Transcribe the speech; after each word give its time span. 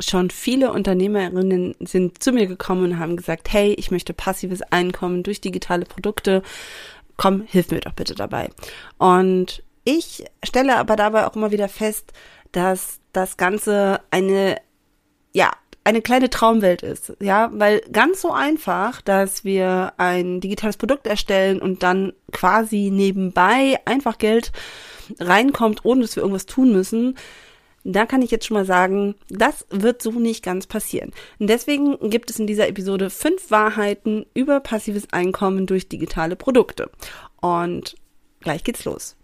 schon 0.00 0.30
viele 0.30 0.72
Unternehmerinnen 0.72 1.74
sind 1.80 2.22
zu 2.22 2.32
mir 2.32 2.46
gekommen 2.46 2.84
und 2.84 2.98
haben 2.98 3.16
gesagt, 3.16 3.52
hey, 3.52 3.74
ich 3.74 3.90
möchte 3.90 4.12
passives 4.12 4.62
Einkommen 4.62 5.22
durch 5.22 5.40
digitale 5.40 5.84
Produkte. 5.84 6.42
Komm, 7.16 7.42
hilf 7.42 7.70
mir 7.70 7.80
doch 7.80 7.92
bitte 7.92 8.14
dabei. 8.14 8.50
Und 8.98 9.62
ich 9.84 10.24
stelle 10.42 10.76
aber 10.76 10.96
dabei 10.96 11.26
auch 11.26 11.36
immer 11.36 11.52
wieder 11.52 11.68
fest, 11.68 12.12
dass 12.52 12.98
das 13.12 13.36
Ganze 13.36 14.00
eine, 14.10 14.56
ja, 15.32 15.52
eine 15.84 16.00
kleine 16.00 16.30
Traumwelt 16.30 16.82
ist, 16.82 17.12
ja, 17.20 17.50
weil 17.52 17.80
ganz 17.92 18.22
so 18.22 18.32
einfach, 18.32 19.02
dass 19.02 19.44
wir 19.44 19.92
ein 19.98 20.40
digitales 20.40 20.78
Produkt 20.78 21.06
erstellen 21.06 21.60
und 21.60 21.82
dann 21.82 22.14
quasi 22.32 22.90
nebenbei 22.90 23.78
einfach 23.84 24.16
Geld 24.16 24.50
reinkommt, 25.20 25.84
ohne 25.84 26.00
dass 26.02 26.16
wir 26.16 26.22
irgendwas 26.22 26.46
tun 26.46 26.72
müssen, 26.72 27.16
da 27.84 28.06
kann 28.06 28.22
ich 28.22 28.30
jetzt 28.30 28.46
schon 28.46 28.56
mal 28.56 28.64
sagen, 28.64 29.14
das 29.28 29.66
wird 29.70 30.02
so 30.02 30.10
nicht 30.12 30.42
ganz 30.42 30.66
passieren. 30.66 31.12
Und 31.38 31.48
deswegen 31.48 31.98
gibt 32.10 32.30
es 32.30 32.38
in 32.38 32.46
dieser 32.46 32.66
Episode 32.66 33.10
fünf 33.10 33.50
Wahrheiten 33.50 34.24
über 34.34 34.60
passives 34.60 35.12
Einkommen 35.12 35.66
durch 35.66 35.88
digitale 35.88 36.34
Produkte. 36.34 36.90
Und 37.40 37.94
gleich 38.40 38.64
geht's 38.64 38.84
los. 38.86 39.16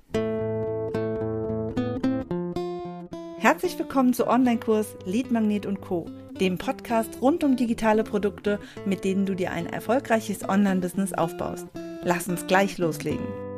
Herzlich 3.39 3.79
willkommen 3.79 4.13
zu 4.13 4.27
Online-Kurs 4.27 4.97
Lead 5.07 5.31
Magnet 5.31 5.65
und 5.65 5.81
Co., 5.81 6.07
dem 6.39 6.59
Podcast 6.59 7.23
rund 7.23 7.43
um 7.43 7.57
digitale 7.57 8.05
Produkte, 8.05 8.61
mit 8.85 9.05
denen 9.05 9.25
du 9.25 9.35
dir 9.35 9.51
ein 9.53 9.67
erfolgreiches 9.67 10.47
Online-Business 10.47 11.15
aufbaust. 11.15 11.67
Lass 12.03 12.29
uns 12.29 12.47
gleich 12.47 12.77
loslegen. 12.77 13.50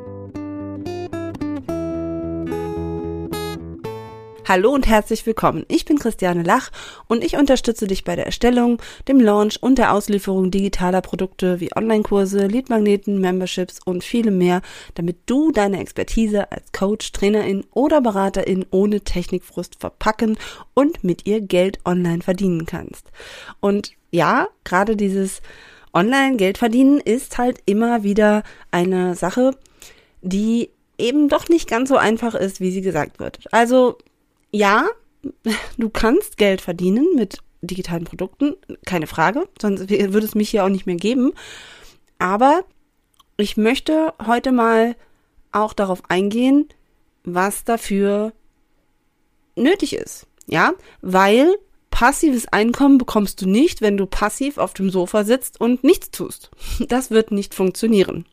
Hallo 4.45 4.71
und 4.73 4.87
herzlich 4.87 5.25
willkommen. 5.25 5.65
Ich 5.69 5.85
bin 5.85 5.97
Christiane 5.97 6.43
Lach 6.43 6.69
und 7.07 7.23
ich 7.23 7.37
unterstütze 7.37 7.87
dich 7.87 8.03
bei 8.03 8.17
der 8.17 8.25
Erstellung, 8.25 8.81
dem 9.07 9.21
Launch 9.21 9.63
und 9.63 9.77
der 9.77 9.93
Auslieferung 9.93 10.51
digitaler 10.51 10.99
Produkte 10.99 11.61
wie 11.61 11.73
Online-Kurse, 11.73 12.47
Leadmagneten, 12.47 13.21
Memberships 13.21 13.79
und 13.85 14.03
viele 14.03 14.31
mehr, 14.31 14.61
damit 14.95 15.15
du 15.27 15.53
deine 15.53 15.79
Expertise 15.79 16.51
als 16.51 16.73
Coach, 16.73 17.13
Trainerin 17.13 17.63
oder 17.71 18.01
Beraterin 18.01 18.65
ohne 18.69 18.99
Technikfrust 18.99 19.79
verpacken 19.79 20.37
und 20.73 21.05
mit 21.05 21.25
ihr 21.25 21.39
Geld 21.39 21.79
online 21.85 22.21
verdienen 22.21 22.65
kannst. 22.65 23.11
Und 23.61 23.93
ja, 24.11 24.49
gerade 24.65 24.97
dieses 24.97 25.41
Online-Geld 25.93 26.57
verdienen 26.57 26.99
ist 26.99 27.37
halt 27.37 27.59
immer 27.65 28.03
wieder 28.03 28.43
eine 28.71 29.15
Sache, 29.15 29.51
die 30.21 30.69
eben 30.97 31.29
doch 31.29 31.47
nicht 31.47 31.69
ganz 31.69 31.87
so 31.87 31.95
einfach 31.95 32.35
ist, 32.35 32.59
wie 32.59 32.71
sie 32.71 32.81
gesagt 32.81 33.19
wird. 33.19 33.39
Also 33.51 33.97
ja, 34.53 34.87
du 35.77 35.89
kannst 35.89 36.37
Geld 36.37 36.61
verdienen 36.61 37.07
mit 37.15 37.39
digitalen 37.61 38.05
Produkten, 38.05 38.55
keine 38.85 39.07
Frage, 39.07 39.47
sonst 39.61 39.89
würde 39.89 40.25
es 40.25 40.35
mich 40.35 40.49
hier 40.49 40.63
auch 40.63 40.69
nicht 40.69 40.85
mehr 40.85 40.95
geben. 40.95 41.33
Aber 42.19 42.63
ich 43.37 43.57
möchte 43.57 44.13
heute 44.25 44.51
mal 44.51 44.95
auch 45.51 45.73
darauf 45.73 46.01
eingehen, 46.09 46.69
was 47.23 47.63
dafür 47.63 48.33
nötig 49.55 49.95
ist. 49.95 50.27
Ja, 50.45 50.73
weil 51.01 51.55
passives 51.89 52.47
Einkommen 52.47 52.97
bekommst 52.97 53.41
du 53.41 53.49
nicht, 53.49 53.81
wenn 53.81 53.97
du 53.97 54.05
passiv 54.05 54.57
auf 54.57 54.73
dem 54.73 54.89
Sofa 54.89 55.23
sitzt 55.23 55.59
und 55.59 55.83
nichts 55.83 56.11
tust. 56.11 56.51
Das 56.87 57.11
wird 57.11 57.31
nicht 57.31 57.53
funktionieren. 57.53 58.25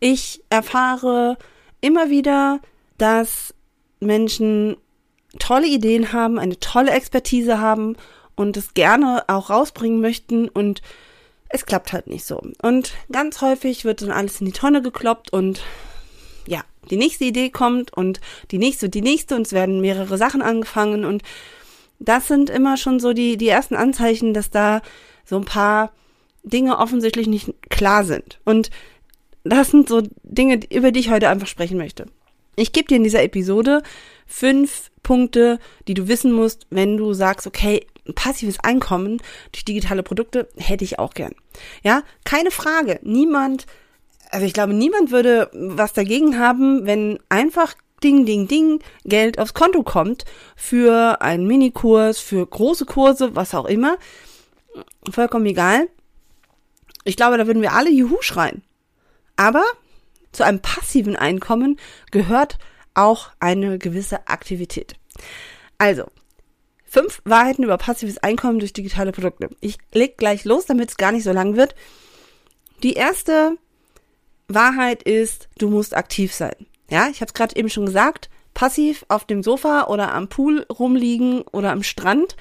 Ich 0.00 0.42
erfahre 0.48 1.36
immer 1.80 2.10
wieder, 2.10 2.60
dass 2.98 3.54
Menschen 4.00 4.76
tolle 5.38 5.66
Ideen 5.66 6.12
haben, 6.12 6.38
eine 6.38 6.58
tolle 6.58 6.90
Expertise 6.90 7.60
haben 7.60 7.96
und 8.34 8.56
es 8.56 8.74
gerne 8.74 9.24
auch 9.28 9.50
rausbringen 9.50 10.00
möchten 10.00 10.48
und 10.48 10.82
es 11.48 11.66
klappt 11.66 11.92
halt 11.92 12.06
nicht 12.06 12.24
so. 12.24 12.40
Und 12.62 12.92
ganz 13.12 13.40
häufig 13.40 13.84
wird 13.84 14.02
dann 14.02 14.10
alles 14.10 14.40
in 14.40 14.46
die 14.46 14.52
Tonne 14.52 14.82
gekloppt 14.82 15.32
und 15.32 15.62
ja, 16.46 16.62
die 16.90 16.96
nächste 16.96 17.24
Idee 17.24 17.50
kommt 17.50 17.92
und 17.92 18.20
die 18.50 18.58
nächste 18.58 18.86
und 18.86 18.94
die 18.94 19.02
nächste 19.02 19.36
und 19.36 19.46
es 19.46 19.52
werden 19.52 19.80
mehrere 19.80 20.16
Sachen 20.16 20.42
angefangen 20.42 21.04
und 21.04 21.22
das 21.98 22.28
sind 22.28 22.50
immer 22.50 22.76
schon 22.76 22.98
so 22.98 23.12
die, 23.12 23.36
die 23.36 23.48
ersten 23.48 23.76
Anzeichen, 23.76 24.32
dass 24.32 24.50
da 24.50 24.80
so 25.24 25.36
ein 25.36 25.44
paar 25.44 25.92
Dinge 26.42 26.78
offensichtlich 26.78 27.26
nicht 27.26 27.52
klar 27.68 28.04
sind. 28.04 28.40
Und 28.44 28.70
das 29.44 29.70
sind 29.70 29.88
so 29.88 30.02
Dinge, 30.22 30.60
über 30.70 30.92
die 30.92 31.00
ich 31.00 31.10
heute 31.10 31.28
einfach 31.28 31.46
sprechen 31.46 31.76
möchte. 31.76 32.06
Ich 32.56 32.72
gebe 32.72 32.88
dir 32.88 32.96
in 32.96 33.04
dieser 33.04 33.22
Episode 33.22 33.82
fünf 34.26 34.90
Punkte, 35.02 35.58
die 35.88 35.94
du 35.94 36.08
wissen 36.08 36.32
musst, 36.32 36.66
wenn 36.70 36.96
du 36.96 37.12
sagst, 37.12 37.46
okay, 37.46 37.86
passives 38.14 38.60
Einkommen 38.60 39.20
durch 39.52 39.64
digitale 39.64 40.02
Produkte 40.02 40.48
hätte 40.56 40.84
ich 40.84 40.98
auch 40.98 41.14
gern. 41.14 41.34
Ja, 41.82 42.02
keine 42.24 42.50
Frage. 42.50 43.00
Niemand, 43.02 43.66
also 44.30 44.46
ich 44.46 44.52
glaube, 44.52 44.74
niemand 44.74 45.10
würde 45.10 45.50
was 45.52 45.92
dagegen 45.92 46.38
haben, 46.38 46.86
wenn 46.86 47.18
einfach 47.28 47.74
Ding, 48.02 48.24
Ding, 48.24 48.48
Ding, 48.48 48.80
Geld 49.04 49.38
aufs 49.38 49.54
Konto 49.54 49.82
kommt 49.82 50.24
für 50.56 51.20
einen 51.20 51.46
Minikurs, 51.46 52.18
für 52.18 52.46
große 52.46 52.86
Kurse, 52.86 53.36
was 53.36 53.54
auch 53.54 53.66
immer. 53.66 53.98
Vollkommen 55.10 55.46
egal. 55.46 55.88
Ich 57.04 57.16
glaube, 57.16 57.36
da 57.36 57.46
würden 57.46 57.62
wir 57.62 57.72
alle 57.72 57.90
Juhu 57.90 58.16
schreien. 58.20 58.62
Aber 59.36 59.64
zu 60.32 60.44
einem 60.44 60.60
passiven 60.60 61.16
Einkommen 61.16 61.78
gehört 62.10 62.58
auch 62.94 63.30
eine 63.40 63.78
gewisse 63.78 64.28
Aktivität. 64.28 64.94
Also, 65.78 66.04
fünf 66.84 67.22
Wahrheiten 67.24 67.64
über 67.64 67.78
passives 67.78 68.18
Einkommen 68.18 68.58
durch 68.58 68.72
digitale 68.72 69.12
Produkte. 69.12 69.50
Ich 69.60 69.78
leg 69.92 70.18
gleich 70.18 70.44
los, 70.44 70.66
damit 70.66 70.90
es 70.90 70.96
gar 70.96 71.12
nicht 71.12 71.24
so 71.24 71.32
lang 71.32 71.56
wird. 71.56 71.74
Die 72.82 72.94
erste 72.94 73.56
Wahrheit 74.48 75.02
ist, 75.02 75.48
du 75.58 75.68
musst 75.68 75.96
aktiv 75.96 76.34
sein. 76.34 76.66
Ja, 76.90 77.08
ich 77.08 77.20
habe 77.20 77.28
es 77.28 77.34
gerade 77.34 77.56
eben 77.56 77.70
schon 77.70 77.86
gesagt, 77.86 78.28
passiv 78.54 79.04
auf 79.08 79.24
dem 79.24 79.42
Sofa 79.42 79.86
oder 79.86 80.12
am 80.12 80.28
Pool 80.28 80.66
rumliegen 80.70 81.42
oder 81.42 81.70
am 81.70 81.82
Strand, 81.82 82.36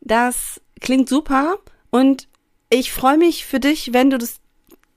das 0.00 0.60
klingt 0.80 1.08
super 1.08 1.58
und 1.90 2.28
ich 2.70 2.92
freue 2.92 3.18
mich 3.18 3.44
für 3.44 3.60
dich, 3.60 3.92
wenn 3.92 4.10
du 4.10 4.18
das 4.18 4.40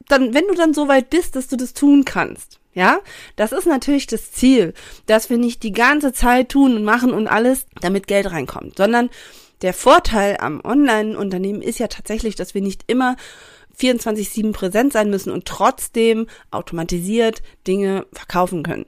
dann, 0.08 0.34
wenn 0.34 0.48
du 0.48 0.54
dann 0.54 0.74
so 0.74 0.88
weit 0.88 1.10
bist, 1.10 1.36
dass 1.36 1.48
du 1.48 1.56
das 1.56 1.74
tun 1.74 2.06
kannst, 2.06 2.60
ja, 2.74 3.00
das 3.38 3.54
ist 3.54 3.68
natürlich 3.68 4.06
das 4.06 4.32
Ziel, 4.32 4.74
dass 5.06 5.30
wir 5.30 5.38
nicht 5.38 5.64
die 5.64 5.72
ganze 5.72 6.12
Zeit 6.12 6.50
tun 6.50 6.76
und 6.76 6.84
machen 6.84 7.14
und 7.14 7.28
alles, 7.28 7.66
damit 7.80 8.08
Geld 8.08 8.30
reinkommt, 8.30 8.78
sondern 8.78 9.10
der 9.62 9.74
Vorteil 9.74 10.38
am 10.40 10.62
Online-Unternehmen 10.64 11.62
ist 11.62 11.80
ja 11.80 11.88
tatsächlich, 11.88 12.36
dass 12.36 12.54
wir 12.54 12.62
nicht 12.62 12.84
immer 12.88 13.16
24-7 13.80 14.52
präsent 14.52 14.94
sein 14.94 15.10
müssen 15.10 15.32
und 15.32 15.46
trotzdem 15.46 16.28
automatisiert 16.52 17.42
Dinge 17.66 18.06
verkaufen 18.12 18.64
können. 18.64 18.86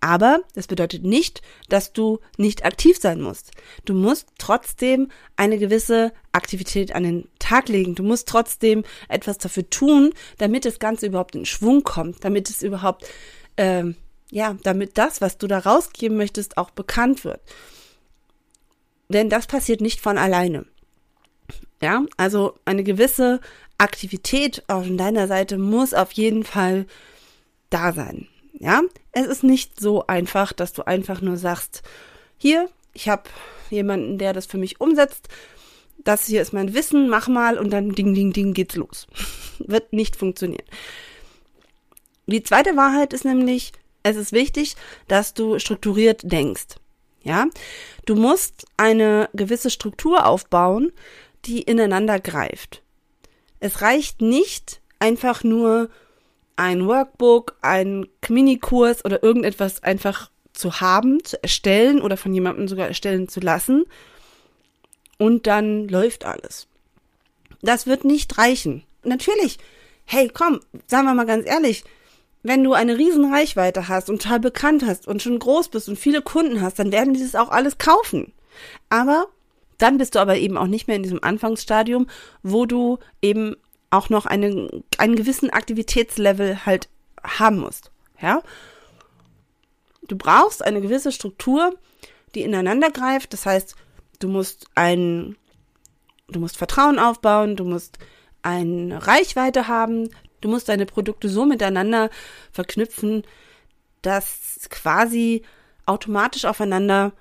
Aber 0.00 0.40
das 0.54 0.66
bedeutet 0.66 1.02
nicht, 1.02 1.40
dass 1.70 1.94
du 1.94 2.20
nicht 2.36 2.64
aktiv 2.64 2.98
sein 3.00 3.22
musst. 3.22 3.52
Du 3.86 3.94
musst 3.94 4.28
trotzdem 4.38 5.10
eine 5.36 5.58
gewisse 5.58 6.12
Aktivität 6.32 6.94
an 6.94 7.04
den 7.04 7.28
Tag 7.44 7.68
legen. 7.68 7.94
Du 7.94 8.02
musst 8.02 8.28
trotzdem 8.28 8.84
etwas 9.08 9.38
dafür 9.38 9.68
tun, 9.68 10.12
damit 10.38 10.64
das 10.64 10.78
Ganze 10.78 11.06
überhaupt 11.06 11.34
in 11.34 11.44
Schwung 11.44 11.82
kommt, 11.82 12.24
damit 12.24 12.48
es 12.48 12.62
überhaupt, 12.62 13.06
ähm, 13.56 13.96
ja, 14.30 14.56
damit 14.62 14.96
das, 14.98 15.20
was 15.20 15.38
du 15.38 15.46
da 15.46 15.58
rausgeben 15.58 16.16
möchtest, 16.16 16.56
auch 16.56 16.70
bekannt 16.70 17.24
wird. 17.24 17.40
Denn 19.08 19.28
das 19.28 19.46
passiert 19.46 19.80
nicht 19.80 20.00
von 20.00 20.18
alleine. 20.18 20.66
Ja, 21.82 22.04
also 22.16 22.54
eine 22.64 22.82
gewisse 22.82 23.40
Aktivität 23.76 24.62
auf 24.68 24.86
deiner 24.88 25.28
Seite 25.28 25.58
muss 25.58 25.92
auf 25.92 26.12
jeden 26.12 26.44
Fall 26.44 26.86
da 27.68 27.92
sein. 27.92 28.28
Ja, 28.54 28.82
es 29.12 29.26
ist 29.26 29.42
nicht 29.42 29.78
so 29.78 30.06
einfach, 30.06 30.52
dass 30.52 30.72
du 30.72 30.86
einfach 30.86 31.20
nur 31.20 31.36
sagst, 31.36 31.82
hier, 32.38 32.70
ich 32.94 33.08
habe 33.08 33.24
jemanden, 33.70 34.16
der 34.18 34.32
das 34.32 34.46
für 34.46 34.58
mich 34.58 34.80
umsetzt. 34.80 35.28
Das 36.04 36.26
hier 36.26 36.42
ist 36.42 36.52
mein 36.52 36.74
Wissen, 36.74 37.08
mach 37.08 37.28
mal 37.28 37.58
und 37.58 37.70
dann 37.70 37.90
ding, 37.90 38.14
ding, 38.14 38.32
ding 38.32 38.52
geht's 38.52 38.76
los. 38.76 39.06
Wird 39.58 39.92
nicht 39.92 40.16
funktionieren. 40.16 40.66
Die 42.26 42.42
zweite 42.42 42.76
Wahrheit 42.76 43.12
ist 43.12 43.24
nämlich, 43.24 43.72
es 44.02 44.16
ist 44.16 44.32
wichtig, 44.32 44.76
dass 45.08 45.34
du 45.34 45.58
strukturiert 45.58 46.20
denkst. 46.24 46.76
Ja, 47.22 47.46
du 48.04 48.16
musst 48.16 48.66
eine 48.76 49.30
gewisse 49.32 49.70
Struktur 49.70 50.26
aufbauen, 50.26 50.92
die 51.46 51.62
ineinander 51.62 52.20
greift. 52.20 52.82
Es 53.60 53.80
reicht 53.80 54.20
nicht 54.20 54.82
einfach 54.98 55.42
nur 55.42 55.88
ein 56.56 56.86
Workbook, 56.86 57.56
ein 57.62 58.06
Minikurs 58.28 59.04
oder 59.04 59.22
irgendetwas 59.22 59.82
einfach 59.82 60.30
zu 60.52 60.80
haben, 60.80 61.24
zu 61.24 61.42
erstellen 61.42 62.00
oder 62.00 62.16
von 62.16 62.32
jemandem 62.32 62.68
sogar 62.68 62.88
erstellen 62.88 63.28
zu 63.28 63.40
lassen. 63.40 63.84
Und 65.18 65.46
dann 65.46 65.88
läuft 65.88 66.24
alles. 66.24 66.66
Das 67.62 67.86
wird 67.86 68.04
nicht 68.04 68.36
reichen. 68.36 68.84
Natürlich, 69.04 69.58
hey, 70.04 70.30
komm, 70.32 70.60
sagen 70.86 71.06
wir 71.06 71.14
mal 71.14 71.26
ganz 71.26 71.46
ehrlich, 71.46 71.84
wenn 72.42 72.62
du 72.62 72.74
eine 72.74 72.98
riesen 72.98 73.32
Reichweite 73.32 73.88
hast 73.88 74.10
und 74.10 74.22
total 74.22 74.38
bekannt 74.38 74.84
hast 74.86 75.08
und 75.08 75.22
schon 75.22 75.38
groß 75.38 75.68
bist 75.68 75.88
und 75.88 75.98
viele 75.98 76.20
Kunden 76.20 76.60
hast, 76.60 76.78
dann 76.78 76.92
werden 76.92 77.14
die 77.14 77.22
das 77.22 77.34
auch 77.34 77.50
alles 77.50 77.78
kaufen. 77.78 78.32
Aber 78.90 79.28
dann 79.78 79.98
bist 79.98 80.14
du 80.14 80.18
aber 80.18 80.36
eben 80.36 80.58
auch 80.58 80.66
nicht 80.66 80.86
mehr 80.86 80.96
in 80.96 81.02
diesem 81.02 81.24
Anfangsstadium, 81.24 82.06
wo 82.42 82.66
du 82.66 82.98
eben 83.22 83.56
auch 83.90 84.10
noch 84.10 84.26
einen, 84.26 84.84
einen 84.98 85.16
gewissen 85.16 85.50
Aktivitätslevel 85.50 86.66
halt 86.66 86.88
haben 87.22 87.58
musst. 87.58 87.90
Ja? 88.20 88.42
Du 90.06 90.16
brauchst 90.16 90.62
eine 90.62 90.82
gewisse 90.82 91.12
Struktur, 91.12 91.74
die 92.34 92.42
ineinander 92.42 92.90
greift. 92.90 93.32
Das 93.32 93.46
heißt, 93.46 93.74
du 94.24 94.30
musst 94.30 94.66
ein, 94.74 95.36
du 96.28 96.40
musst 96.40 96.56
Vertrauen 96.56 96.98
aufbauen, 96.98 97.56
du 97.56 97.64
musst 97.64 97.98
eine 98.40 99.06
Reichweite 99.06 99.68
haben, 99.68 100.08
du 100.40 100.48
musst 100.48 100.70
deine 100.70 100.86
Produkte 100.86 101.28
so 101.28 101.44
miteinander 101.44 102.08
verknüpfen, 102.50 103.22
dass 104.00 104.66
quasi 104.70 105.42
automatisch 105.84 106.46
aufeinander, 106.46 107.12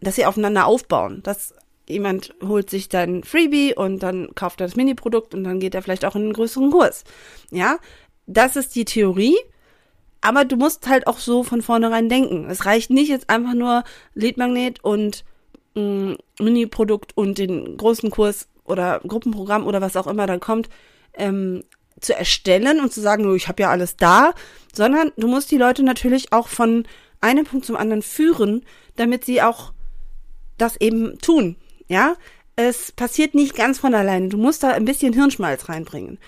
dass 0.00 0.14
sie 0.14 0.26
aufeinander 0.26 0.66
aufbauen, 0.66 1.24
dass 1.24 1.54
jemand 1.88 2.32
holt 2.40 2.70
sich 2.70 2.88
dann 2.88 3.24
Freebie 3.24 3.74
und 3.74 3.98
dann 3.98 4.32
kauft 4.36 4.60
er 4.60 4.68
das 4.68 4.76
Mini-Produkt 4.76 5.34
und 5.34 5.42
dann 5.42 5.58
geht 5.58 5.74
er 5.74 5.82
vielleicht 5.82 6.04
auch 6.04 6.14
in 6.14 6.22
einen 6.22 6.32
größeren 6.34 6.70
Kurs. 6.70 7.02
Ja, 7.50 7.78
das 8.26 8.54
ist 8.54 8.76
die 8.76 8.84
Theorie. 8.84 9.36
Aber 10.20 10.46
du 10.46 10.56
musst 10.56 10.88
halt 10.88 11.06
auch 11.06 11.18
so 11.18 11.42
von 11.42 11.60
vornherein 11.60 12.08
denken. 12.08 12.48
Es 12.48 12.64
reicht 12.64 12.88
nicht 12.88 13.10
jetzt 13.10 13.28
einfach 13.28 13.52
nur 13.52 13.84
Leadmagnet 14.14 14.82
und 14.82 15.24
Mini-Produkt 15.74 17.16
und 17.16 17.38
den 17.38 17.76
großen 17.76 18.10
Kurs 18.10 18.48
oder 18.64 19.00
Gruppenprogramm 19.06 19.66
oder 19.66 19.80
was 19.80 19.96
auch 19.96 20.06
immer 20.06 20.26
dann 20.26 20.40
kommt, 20.40 20.68
ähm, 21.14 21.64
zu 22.00 22.14
erstellen 22.14 22.80
und 22.80 22.92
zu 22.92 23.00
sagen, 23.00 23.34
ich 23.34 23.48
habe 23.48 23.62
ja 23.62 23.70
alles 23.70 23.96
da, 23.96 24.34
sondern 24.72 25.12
du 25.16 25.28
musst 25.28 25.50
die 25.50 25.58
Leute 25.58 25.82
natürlich 25.82 26.32
auch 26.32 26.48
von 26.48 26.86
einem 27.20 27.44
Punkt 27.44 27.66
zum 27.66 27.76
anderen 27.76 28.02
führen, 28.02 28.64
damit 28.96 29.24
sie 29.24 29.42
auch 29.42 29.72
das 30.58 30.76
eben 30.80 31.18
tun. 31.18 31.56
Ja, 31.88 32.14
es 32.56 32.92
passiert 32.92 33.34
nicht 33.34 33.54
ganz 33.54 33.78
von 33.78 33.94
alleine. 33.94 34.28
Du 34.28 34.38
musst 34.38 34.62
da 34.62 34.70
ein 34.70 34.84
bisschen 34.84 35.12
Hirnschmalz 35.12 35.68
reinbringen. 35.68 36.18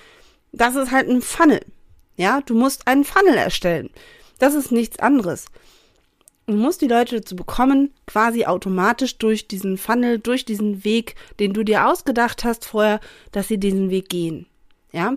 Das 0.53 0.75
ist 0.75 0.91
halt 0.91 1.09
ein 1.09 1.23
Funnel. 1.23 1.61
Ja, 2.17 2.41
du 2.41 2.55
musst 2.55 2.87
einen 2.87 3.05
Funnel 3.05 3.37
erstellen. 3.37 3.91
Das 4.39 4.55
ist 4.55 4.73
nichts 4.73 4.99
anderes. 4.99 5.47
Du 6.47 6.55
musst 6.55 6.81
die 6.81 6.87
Leute 6.87 7.17
dazu 7.17 7.35
bekommen, 7.35 7.93
quasi 8.07 8.45
automatisch 8.45 9.19
durch 9.19 9.49
diesen 9.49 9.77
Funnel, 9.77 10.21
durch 10.21 10.45
diesen 10.45 10.85
Weg, 10.85 11.17
den 11.41 11.53
du 11.53 11.65
dir 11.65 11.89
ausgedacht 11.89 12.45
hast 12.45 12.65
vorher, 12.65 13.01
dass 13.33 13.49
sie 13.49 13.59
diesen 13.59 13.91
Weg 13.91 14.09
gehen. 14.09 14.47
Ja. 14.93 15.17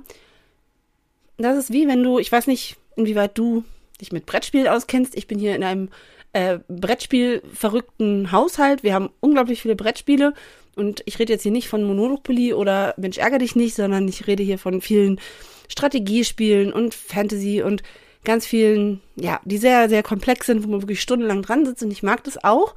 Das 1.38 1.58
ist 1.58 1.72
wie 1.72 1.88
wenn 1.88 2.04
du, 2.04 2.20
ich 2.20 2.32
weiß 2.32 2.48
nicht, 2.48 2.78
inwieweit 2.96 3.38
du 3.38 3.64
dich 4.02 4.12
mit 4.12 4.26
Brettspiel 4.26 4.68
auskennst. 4.68 5.16
Ich 5.16 5.28
bin 5.28 5.38
hier 5.38 5.56
in 5.56 5.64
einem 5.64 5.90
äh, 6.34 6.60
Brettspiel 6.68 7.44
verrückten 7.54 8.32
Haushalt. 8.32 8.84
Wir 8.84 8.94
haben 8.94 9.10
unglaublich 9.20 9.62
viele 9.62 9.76
Brettspiele 9.76 10.34
und 10.76 11.04
ich 11.06 11.20
rede 11.20 11.34
jetzt 11.34 11.44
hier 11.44 11.52
nicht 11.52 11.70
von 11.70 11.84
Monopoly 11.84 12.54
oder 12.54 12.94
Mensch 12.98 13.18
ärger 13.18 13.38
dich 13.38 13.56
nicht, 13.56 13.76
sondern 13.76 14.08
ich 14.08 14.26
rede 14.28 14.44
hier 14.44 14.58
von 14.58 14.82
vielen 14.82 15.20
Strategiespielen 15.68 16.74
und 16.74 16.96
Fantasy 16.96 17.62
und 17.62 17.84
ganz 18.30 18.46
vielen, 18.46 19.02
ja, 19.16 19.40
die 19.44 19.58
sehr, 19.58 19.90
sehr 19.90 20.04
komplex 20.04 20.46
sind, 20.46 20.64
wo 20.64 20.70
man 20.70 20.84
wirklich 20.84 21.02
stundenlang 21.02 21.42
dran 21.42 21.66
sitzt 21.66 21.82
und 21.82 21.90
ich 21.90 22.04
mag 22.04 22.24
das 22.24 22.44
auch, 22.44 22.76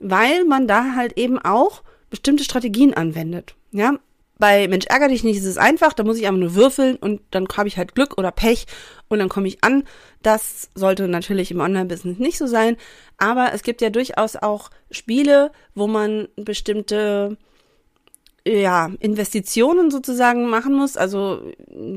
weil 0.00 0.44
man 0.44 0.66
da 0.66 0.96
halt 0.96 1.16
eben 1.16 1.38
auch 1.38 1.82
bestimmte 2.10 2.42
Strategien 2.42 2.94
anwendet. 2.94 3.54
Ja, 3.70 3.94
bei 4.38 4.66
Mensch 4.66 4.86
ärger 4.86 5.06
dich 5.06 5.22
nicht 5.22 5.36
ist 5.36 5.44
es 5.44 5.56
einfach, 5.56 5.92
da 5.92 6.02
muss 6.02 6.18
ich 6.18 6.26
einfach 6.26 6.40
nur 6.40 6.56
würfeln 6.56 6.96
und 6.96 7.20
dann 7.30 7.46
habe 7.56 7.68
ich 7.68 7.78
halt 7.78 7.94
Glück 7.94 8.18
oder 8.18 8.32
Pech 8.32 8.66
und 9.08 9.20
dann 9.20 9.28
komme 9.28 9.46
ich 9.46 9.62
an. 9.62 9.84
Das 10.22 10.70
sollte 10.74 11.06
natürlich 11.06 11.52
im 11.52 11.60
Online-Business 11.60 12.18
nicht 12.18 12.38
so 12.38 12.48
sein, 12.48 12.76
aber 13.18 13.52
es 13.52 13.62
gibt 13.62 13.80
ja 13.80 13.90
durchaus 13.90 14.34
auch 14.34 14.70
Spiele, 14.90 15.52
wo 15.76 15.86
man 15.86 16.26
bestimmte 16.34 17.36
ja, 18.44 18.90
Investitionen 18.98 19.92
sozusagen 19.92 20.48
machen 20.48 20.74
muss, 20.74 20.96
also 20.96 21.40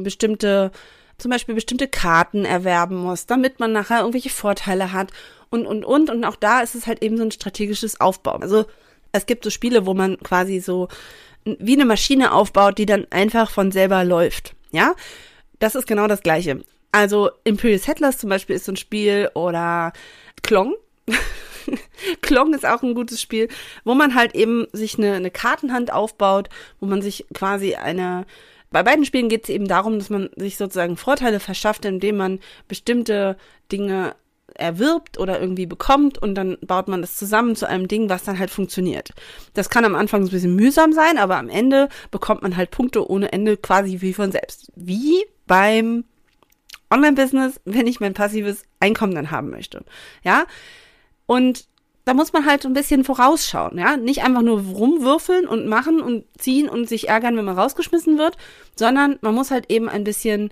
bestimmte, 0.04 0.72
zum 1.22 1.32
Beispiel 1.32 1.56
bestimmte 1.56 1.88
Karten 1.88 2.46
erwerben 2.46 2.98
muss, 2.98 3.26
damit 3.26 3.60
man 3.60 3.72
nachher 3.72 4.00
irgendwelche 4.00 4.30
Vorteile 4.30 4.92
hat 4.92 5.12
und, 5.50 5.66
und, 5.66 5.86
und. 5.86 6.10
Und 6.10 6.26
auch 6.26 6.36
da 6.36 6.62
ist 6.62 6.76
es 6.76 6.88
halt 6.88 7.04
eben 7.04 7.18
so 7.18 7.24
ein 7.24 7.32
strategisches 7.32 8.02
Aufbauen. 8.02 8.42
Also 8.42 8.66
es 9.12 9.26
gibt 9.26 9.44
so 9.44 9.50
Spiele, 9.50 9.86
wo 9.86 9.94
man 9.94 10.18
quasi 10.20 10.60
so 10.60 10.88
wie 11.44 11.74
eine 11.74 11.86
Maschine 11.86 12.34
aufbaut, 12.34 12.78
die 12.78 12.86
dann 12.86 13.08
einfach 13.10 13.50
von 13.50 13.72
selber 13.72 14.04
läuft. 14.04 14.56
Ja, 14.72 14.94
das 15.60 15.76
ist 15.76 15.88
genau 15.88 16.08
das 16.08 16.22
Gleiche. 16.22 16.64
Also 16.92 17.32
Imperial 17.44 17.80
Settlers 17.80 18.18
zum 18.18 18.30
Beispiel 18.30 18.56
ist 18.56 18.66
so 18.66 18.74
ein 18.74 18.78
Spiel 18.78 19.30
oder 19.34 19.94
Klong. 20.44 20.76
Klong 22.22 22.54
ist 22.54 22.66
auch 22.66 22.84
ein 22.84 22.96
gutes 22.96 23.22
Spiel, 23.22 23.48
wo 23.84 23.94
man 23.94 24.16
halt 24.16 24.36
eben 24.36 24.68
sich 24.74 24.98
eine, 24.98 25.14
eine 25.14 25.32
Kartenhand 25.32 25.92
aufbaut, 25.94 26.50
wo 26.80 26.86
man 26.86 27.02
sich 27.02 27.26
quasi 27.34 27.76
eine 27.76 28.26
bei 28.72 28.84
beiden 28.84 29.06
Spielen 29.06 29.30
geht 29.30 29.44
es 29.44 29.50
eben 29.50 29.68
darum, 29.68 30.00
dass 30.00 30.10
man 30.10 30.30
sich 30.36 30.58
sozusagen 30.58 30.98
Vorteile 30.98 31.40
verschafft, 31.40 31.86
indem 31.86 32.18
man 32.18 32.40
bestimmte 32.68 33.38
Dinge 33.72 34.16
erwirbt 34.56 35.18
oder 35.18 35.40
irgendwie 35.40 35.66
bekommt 35.66 36.18
und 36.18 36.36
dann 36.36 36.58
baut 36.62 36.88
man 36.88 37.02
das 37.02 37.16
zusammen 37.16 37.56
zu 37.56 37.68
einem 37.68 37.88
Ding, 37.88 38.10
was 38.10 38.24
dann 38.24 38.40
halt 38.40 38.50
funktioniert. 38.50 39.12
Das 39.54 39.70
kann 39.70 39.86
am 39.86 39.96
Anfang 39.96 40.24
ein 40.24 40.30
bisschen 40.30 40.56
mühsam 40.56 40.94
sein, 40.94 41.18
aber 41.18 41.38
am 41.38 41.50
Ende 41.50 41.90
bekommt 42.12 42.42
man 42.42 42.58
halt 42.58 42.72
Punkte 42.72 43.10
ohne 43.10 43.32
Ende 43.32 43.58
quasi 43.58 44.02
wie 44.02 44.14
von 44.14 44.32
selbst. 44.32 44.72
Wie 44.76 45.24
beim 45.48 46.06
Online-Business, 46.90 47.60
wenn 47.66 47.88
ich 47.88 48.00
mein 48.00 48.14
passives 48.14 48.64
Einkommen 48.80 49.16
dann 49.16 49.32
haben 49.32 49.50
möchte. 49.50 49.84
Ja. 50.24 50.46
Und 51.26 51.68
da 52.12 52.16
muss 52.16 52.34
man 52.34 52.46
halt 52.46 52.66
ein 52.66 52.74
bisschen 52.74 53.06
vorausschauen, 53.06 53.78
ja. 53.78 53.96
Nicht 53.96 54.22
einfach 54.22 54.42
nur 54.42 54.60
rumwürfeln 54.60 55.48
und 55.48 55.68
machen 55.68 56.02
und 56.02 56.26
ziehen 56.38 56.68
und 56.68 56.90
sich 56.90 57.08
ärgern, 57.08 57.38
wenn 57.38 57.46
man 57.46 57.58
rausgeschmissen 57.58 58.18
wird, 58.18 58.36
sondern 58.76 59.18
man 59.22 59.34
muss 59.34 59.50
halt 59.50 59.72
eben 59.72 59.88
ein 59.88 60.04
bisschen, 60.04 60.52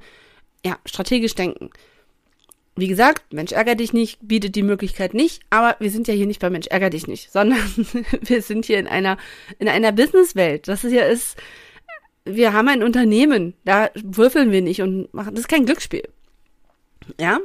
ja, 0.65 0.77
strategisch 0.85 1.35
denken. 1.35 1.69
Wie 2.77 2.87
gesagt, 2.87 3.33
Mensch 3.33 3.51
ärger 3.51 3.75
dich 3.75 3.91
nicht, 3.91 4.19
bietet 4.21 4.55
die 4.55 4.63
Möglichkeit 4.63 5.13
nicht, 5.13 5.41
aber 5.49 5.75
wir 5.81 5.91
sind 5.91 6.07
ja 6.07 6.13
hier 6.13 6.27
nicht 6.27 6.39
bei 6.39 6.49
Mensch 6.49 6.67
ärger 6.67 6.91
dich 6.91 7.07
nicht, 7.07 7.29
sondern 7.33 7.59
wir 8.21 8.41
sind 8.41 8.63
hier 8.63 8.79
in 8.79 8.87
einer, 8.87 9.17
in 9.57 9.67
einer 9.67 9.91
Businesswelt. 9.91 10.69
Das 10.69 10.85
ist 10.85 10.93
ja 10.93 11.03
ist, 11.03 11.35
wir 12.23 12.53
haben 12.53 12.69
ein 12.69 12.83
Unternehmen, 12.83 13.53
da 13.65 13.89
würfeln 14.01 14.53
wir 14.53 14.61
nicht 14.61 14.81
und 14.81 15.13
machen, 15.13 15.35
das 15.35 15.41
ist 15.41 15.49
kein 15.49 15.65
Glücksspiel. 15.65 16.07
Ja, 17.19 17.37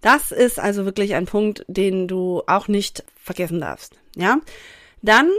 das 0.00 0.32
ist 0.32 0.58
also 0.58 0.84
wirklich 0.84 1.14
ein 1.14 1.26
Punkt, 1.26 1.64
den 1.68 2.08
du 2.08 2.42
auch 2.46 2.68
nicht 2.68 3.04
vergessen 3.16 3.60
darfst. 3.60 3.94
Ja, 4.16 4.38
dann 5.02 5.30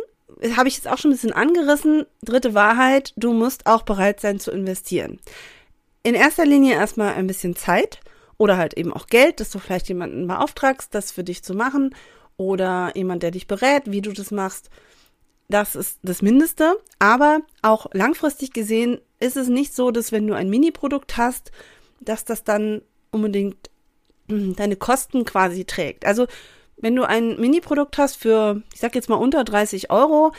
habe 0.55 0.67
ich 0.67 0.75
jetzt 0.75 0.87
auch 0.87 0.97
schon 0.97 1.11
ein 1.11 1.13
bisschen 1.15 1.33
angerissen. 1.33 2.05
Dritte 2.23 2.53
Wahrheit, 2.53 3.13
du 3.15 3.33
musst 3.33 3.65
auch 3.65 3.83
bereit 3.83 4.19
sein 4.19 4.39
zu 4.39 4.51
investieren. 4.51 5.19
In 6.03 6.15
erster 6.15 6.45
Linie 6.45 6.75
erstmal 6.75 7.13
ein 7.13 7.27
bisschen 7.27 7.55
Zeit 7.55 7.99
oder 8.37 8.57
halt 8.57 8.75
eben 8.75 8.93
auch 8.93 9.07
Geld, 9.07 9.39
dass 9.39 9.49
du 9.49 9.59
vielleicht 9.59 9.89
jemanden 9.89 10.27
beauftragst, 10.27 10.93
das 10.93 11.11
für 11.11 11.23
dich 11.23 11.43
zu 11.43 11.53
machen 11.53 11.95
oder 12.37 12.91
jemand, 12.95 13.23
der 13.23 13.31
dich 13.31 13.47
berät, 13.47 13.83
wie 13.85 14.01
du 14.01 14.11
das 14.13 14.31
machst. 14.31 14.69
Das 15.49 15.75
ist 15.75 15.99
das 16.03 16.21
Mindeste. 16.21 16.77
Aber 16.99 17.39
auch 17.61 17.87
langfristig 17.93 18.53
gesehen 18.53 18.99
ist 19.19 19.37
es 19.37 19.47
nicht 19.47 19.73
so, 19.73 19.91
dass 19.91 20.11
wenn 20.11 20.27
du 20.27 20.35
ein 20.35 20.49
Mini-Produkt 20.49 21.17
hast, 21.17 21.51
dass 21.99 22.25
das 22.25 22.43
dann 22.43 22.81
unbedingt 23.11 23.69
deine 24.55 24.75
Kosten 24.75 25.25
quasi 25.25 25.65
trägt. 25.65 26.05
Also 26.05 26.27
wenn 26.77 26.95
du 26.95 27.03
ein 27.03 27.39
Mini-Produkt 27.39 27.97
hast 27.97 28.17
für, 28.17 28.61
ich 28.73 28.79
sag 28.79 28.95
jetzt 28.95 29.09
mal 29.09 29.15
unter 29.15 29.43
30 29.43 29.89
Euro, 29.89 30.31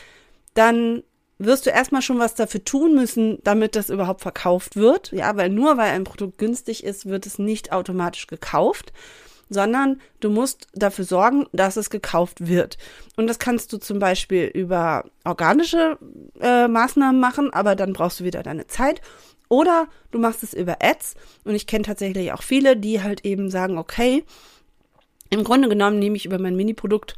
dann 0.53 1.03
wirst 1.37 1.65
du 1.65 1.69
erstmal 1.69 2.01
schon 2.01 2.19
was 2.19 2.35
dafür 2.35 2.63
tun 2.63 2.95
müssen, 2.95 3.39
damit 3.43 3.75
das 3.75 3.89
überhaupt 3.89 4.21
verkauft 4.21 4.75
wird. 4.75 5.11
Ja, 5.11 5.35
weil 5.37 5.49
nur 5.49 5.77
weil 5.77 5.91
ein 5.91 6.03
Produkt 6.03 6.37
günstig 6.37 6.83
ist, 6.83 7.07
wird 7.07 7.25
es 7.25 7.39
nicht 7.39 7.71
automatisch 7.71 8.27
gekauft, 8.27 8.93
sondern 9.49 10.01
du 10.19 10.29
musst 10.29 10.67
dafür 10.73 11.05
sorgen, 11.05 11.47
dass 11.53 11.77
es 11.77 11.89
gekauft 11.89 12.47
wird. 12.47 12.77
Und 13.15 13.27
das 13.27 13.39
kannst 13.39 13.73
du 13.73 13.77
zum 13.77 13.99
Beispiel 13.99 14.45
über 14.45 15.05
organische 15.23 15.97
äh, 16.39 16.67
Maßnahmen 16.67 17.19
machen, 17.19 17.53
aber 17.53 17.75
dann 17.75 17.93
brauchst 17.93 18.19
du 18.19 18.25
wieder 18.25 18.43
deine 18.43 18.67
Zeit. 18.67 19.01
Oder 19.49 19.87
du 20.11 20.19
machst 20.19 20.43
es 20.43 20.53
über 20.53 20.77
Ads. 20.81 21.15
Und 21.43 21.55
ich 21.55 21.67
kenne 21.67 21.83
tatsächlich 21.83 22.31
auch 22.31 22.43
viele, 22.43 22.77
die 22.77 23.03
halt 23.03 23.25
eben 23.25 23.49
sagen, 23.49 23.77
okay, 23.77 24.23
im 25.29 25.43
Grunde 25.43 25.67
genommen 25.67 25.99
nehme 25.99 26.15
ich 26.15 26.25
über 26.25 26.39
mein 26.39 26.55
Mini-Produkt 26.55 27.15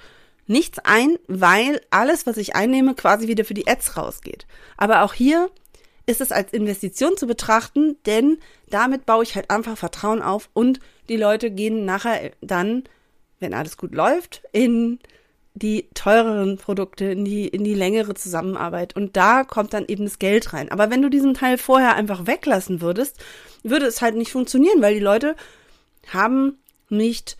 nichts 0.47 0.79
ein, 0.79 1.17
weil 1.27 1.81
alles, 1.91 2.25
was 2.25 2.37
ich 2.37 2.55
einnehme, 2.55 2.95
quasi 2.95 3.27
wieder 3.27 3.45
für 3.45 3.53
die 3.53 3.67
Ads 3.67 3.97
rausgeht. 3.97 4.47
Aber 4.77 5.03
auch 5.03 5.13
hier 5.13 5.49
ist 6.05 6.21
es 6.21 6.31
als 6.31 6.51
Investition 6.51 7.15
zu 7.15 7.27
betrachten, 7.27 7.97
denn 8.05 8.39
damit 8.69 9.05
baue 9.05 9.23
ich 9.23 9.35
halt 9.35 9.49
einfach 9.49 9.77
Vertrauen 9.77 10.21
auf 10.21 10.49
und 10.53 10.79
die 11.09 11.17
Leute 11.17 11.51
gehen 11.51 11.85
nachher 11.85 12.31
dann, 12.41 12.83
wenn 13.39 13.53
alles 13.53 13.77
gut 13.77 13.93
läuft, 13.93 14.43
in 14.51 14.99
die 15.53 15.87
teureren 15.93 16.57
Produkte, 16.57 17.05
in 17.05 17.25
die, 17.25 17.47
in 17.47 17.63
die 17.63 17.73
längere 17.73 18.13
Zusammenarbeit. 18.13 18.95
Und 18.95 19.17
da 19.17 19.43
kommt 19.43 19.73
dann 19.73 19.85
eben 19.87 20.05
das 20.05 20.19
Geld 20.19 20.53
rein. 20.53 20.71
Aber 20.71 20.89
wenn 20.89 21.01
du 21.01 21.09
diesen 21.09 21.33
Teil 21.33 21.57
vorher 21.57 21.95
einfach 21.95 22.25
weglassen 22.25 22.81
würdest, 22.81 23.17
würde 23.63 23.85
es 23.85 24.01
halt 24.01 24.15
nicht 24.15 24.31
funktionieren, 24.31 24.81
weil 24.81 24.93
die 24.93 25.01
Leute 25.01 25.35
haben 26.07 26.57
nicht 26.89 27.37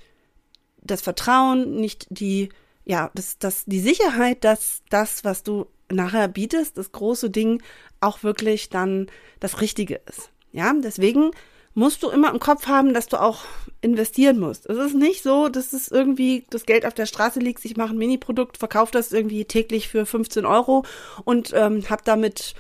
das 0.84 1.01
Vertrauen, 1.01 1.75
nicht 1.80 2.08
die 2.10 2.50
ja, 2.86 3.12
das, 3.13 3.38
das, 3.38 3.65
die 3.65 3.80
Sicherheit, 3.80 4.44
dass 4.44 4.82
das, 4.89 5.24
was 5.24 5.44
du 5.44 5.68
nachher 5.89 6.27
bietest, 6.27 6.77
das 6.77 6.91
große 6.91 7.30
Ding, 7.30 7.62
auch 8.00 8.24
wirklich 8.24 8.70
dann 8.70 9.08
das 9.39 9.62
Richtige 9.62 10.01
ist. 10.08 10.30
Ja, 10.51 10.74
deswegen 10.74 11.32
musst 11.74 12.04
du 12.04 12.10
immer 12.10 12.32
im 12.32 12.40
Kopf 12.40 12.68
haben, 12.68 12.94
dass 12.94 13.08
du 13.08 13.22
auch 13.22 13.40
investieren 13.82 14.40
musst. 14.40 14.70
Es 14.70 14.78
ist 14.78 14.94
nicht 14.94 15.24
so, 15.24 15.50
dass 15.50 15.74
es 15.74 15.88
irgendwie 15.88 16.46
das 16.50 16.66
Geld 16.66 16.86
auf 16.86 16.94
der 16.94 17.06
Straße 17.06 17.40
liegt, 17.40 17.63
ich 17.66 17.78
mache 17.78 17.94
ein 17.94 17.98
Mini-Produkt, 17.98 18.58
verkaufe 18.58 18.92
das 18.92 19.12
irgendwie 19.12 19.46
täglich 19.46 19.88
für 19.88 20.06
15 20.06 20.46
Euro 20.46 20.84
und 21.24 21.51
ähm, 21.56 21.90
habe 21.90 22.04
damit 22.06 22.54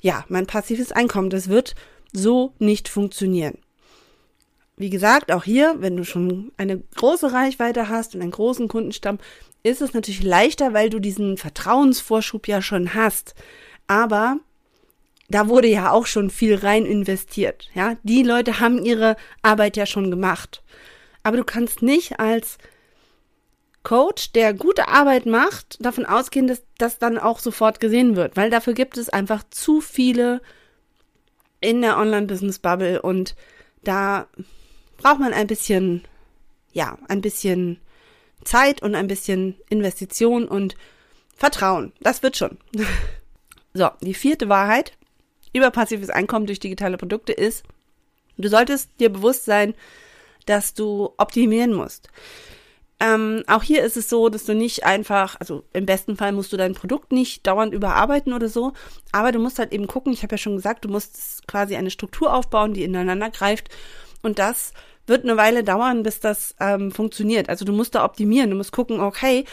ja 0.00 0.24
mein 0.28 0.46
passives 0.46 0.92
Einkommen. 0.92 1.30
Das 1.30 1.48
wird 1.48 1.74
so 2.12 2.52
nicht 2.58 2.88
funktionieren. 2.88 3.58
Wie 4.76 4.90
gesagt, 4.90 5.30
auch 5.30 5.44
hier, 5.44 5.76
wenn 5.78 5.96
du 5.96 6.04
schon 6.04 6.52
eine 6.56 6.78
große 6.78 7.32
Reichweite 7.32 7.88
hast 7.88 8.14
und 8.14 8.22
einen 8.22 8.30
großen 8.30 8.68
Kundenstamm, 8.68 9.18
ist 9.62 9.82
es 9.82 9.92
natürlich 9.92 10.22
leichter, 10.22 10.72
weil 10.72 10.88
du 10.88 11.00
diesen 11.00 11.36
Vertrauensvorschub 11.36 12.48
ja 12.48 12.62
schon 12.62 12.94
hast. 12.94 13.34
Aber 13.86 14.38
da 15.30 15.48
wurde 15.48 15.68
ja 15.68 15.92
auch 15.92 16.06
schon 16.06 16.28
viel 16.28 16.56
rein 16.56 16.84
investiert. 16.84 17.70
Ja, 17.74 17.96
die 18.02 18.22
Leute 18.22 18.58
haben 18.58 18.84
ihre 18.84 19.16
Arbeit 19.42 19.76
ja 19.76 19.86
schon 19.86 20.10
gemacht. 20.10 20.62
Aber 21.22 21.36
du 21.36 21.44
kannst 21.44 21.82
nicht 21.82 22.18
als 22.18 22.58
Coach, 23.84 24.32
der 24.32 24.52
gute 24.52 24.88
Arbeit 24.88 25.26
macht, 25.26 25.78
davon 25.84 26.04
ausgehen, 26.04 26.48
dass 26.48 26.62
das 26.78 26.98
dann 26.98 27.16
auch 27.16 27.38
sofort 27.38 27.80
gesehen 27.80 28.16
wird, 28.16 28.36
weil 28.36 28.50
dafür 28.50 28.74
gibt 28.74 28.98
es 28.98 29.08
einfach 29.08 29.42
zu 29.50 29.80
viele 29.80 30.42
in 31.60 31.80
der 31.80 31.96
Online-Business-Bubble 31.96 33.00
und 33.00 33.36
da 33.84 34.26
braucht 34.98 35.20
man 35.20 35.32
ein 35.32 35.46
bisschen, 35.46 36.04
ja, 36.72 36.98
ein 37.08 37.20
bisschen 37.20 37.80
Zeit 38.44 38.82
und 38.82 38.94
ein 38.94 39.06
bisschen 39.06 39.56
Investition 39.68 40.46
und 40.46 40.74
Vertrauen. 41.36 41.92
Das 42.00 42.22
wird 42.22 42.36
schon. 42.36 42.58
so, 43.74 43.90
die 44.00 44.14
vierte 44.14 44.48
Wahrheit 44.48 44.92
über 45.52 45.70
passives 45.70 46.10
Einkommen 46.10 46.46
durch 46.46 46.60
digitale 46.60 46.96
Produkte 46.96 47.32
ist, 47.32 47.64
du 48.36 48.48
solltest 48.48 48.90
dir 49.00 49.10
bewusst 49.10 49.44
sein, 49.44 49.74
dass 50.46 50.74
du 50.74 51.12
optimieren 51.16 51.72
musst. 51.72 52.08
Ähm, 53.02 53.44
auch 53.46 53.62
hier 53.62 53.82
ist 53.82 53.96
es 53.96 54.10
so, 54.10 54.28
dass 54.28 54.44
du 54.44 54.54
nicht 54.54 54.84
einfach, 54.84 55.36
also 55.40 55.64
im 55.72 55.86
besten 55.86 56.16
Fall 56.16 56.32
musst 56.32 56.52
du 56.52 56.58
dein 56.58 56.74
Produkt 56.74 57.12
nicht 57.12 57.46
dauernd 57.46 57.72
überarbeiten 57.72 58.34
oder 58.34 58.48
so, 58.48 58.74
aber 59.10 59.32
du 59.32 59.38
musst 59.38 59.58
halt 59.58 59.72
eben 59.72 59.86
gucken, 59.86 60.12
ich 60.12 60.22
habe 60.22 60.34
ja 60.34 60.38
schon 60.38 60.56
gesagt, 60.56 60.84
du 60.84 60.90
musst 60.90 61.46
quasi 61.48 61.76
eine 61.76 61.90
Struktur 61.90 62.34
aufbauen, 62.34 62.74
die 62.74 62.84
ineinander 62.84 63.30
greift 63.30 63.70
und 64.22 64.38
das 64.38 64.74
wird 65.06 65.24
eine 65.24 65.38
Weile 65.38 65.64
dauern, 65.64 66.02
bis 66.02 66.20
das 66.20 66.54
ähm, 66.60 66.92
funktioniert. 66.92 67.48
Also 67.48 67.64
du 67.64 67.72
musst 67.72 67.94
da 67.94 68.04
optimieren, 68.04 68.50
du 68.50 68.56
musst 68.56 68.72
gucken, 68.72 69.00
okay, 69.00 69.46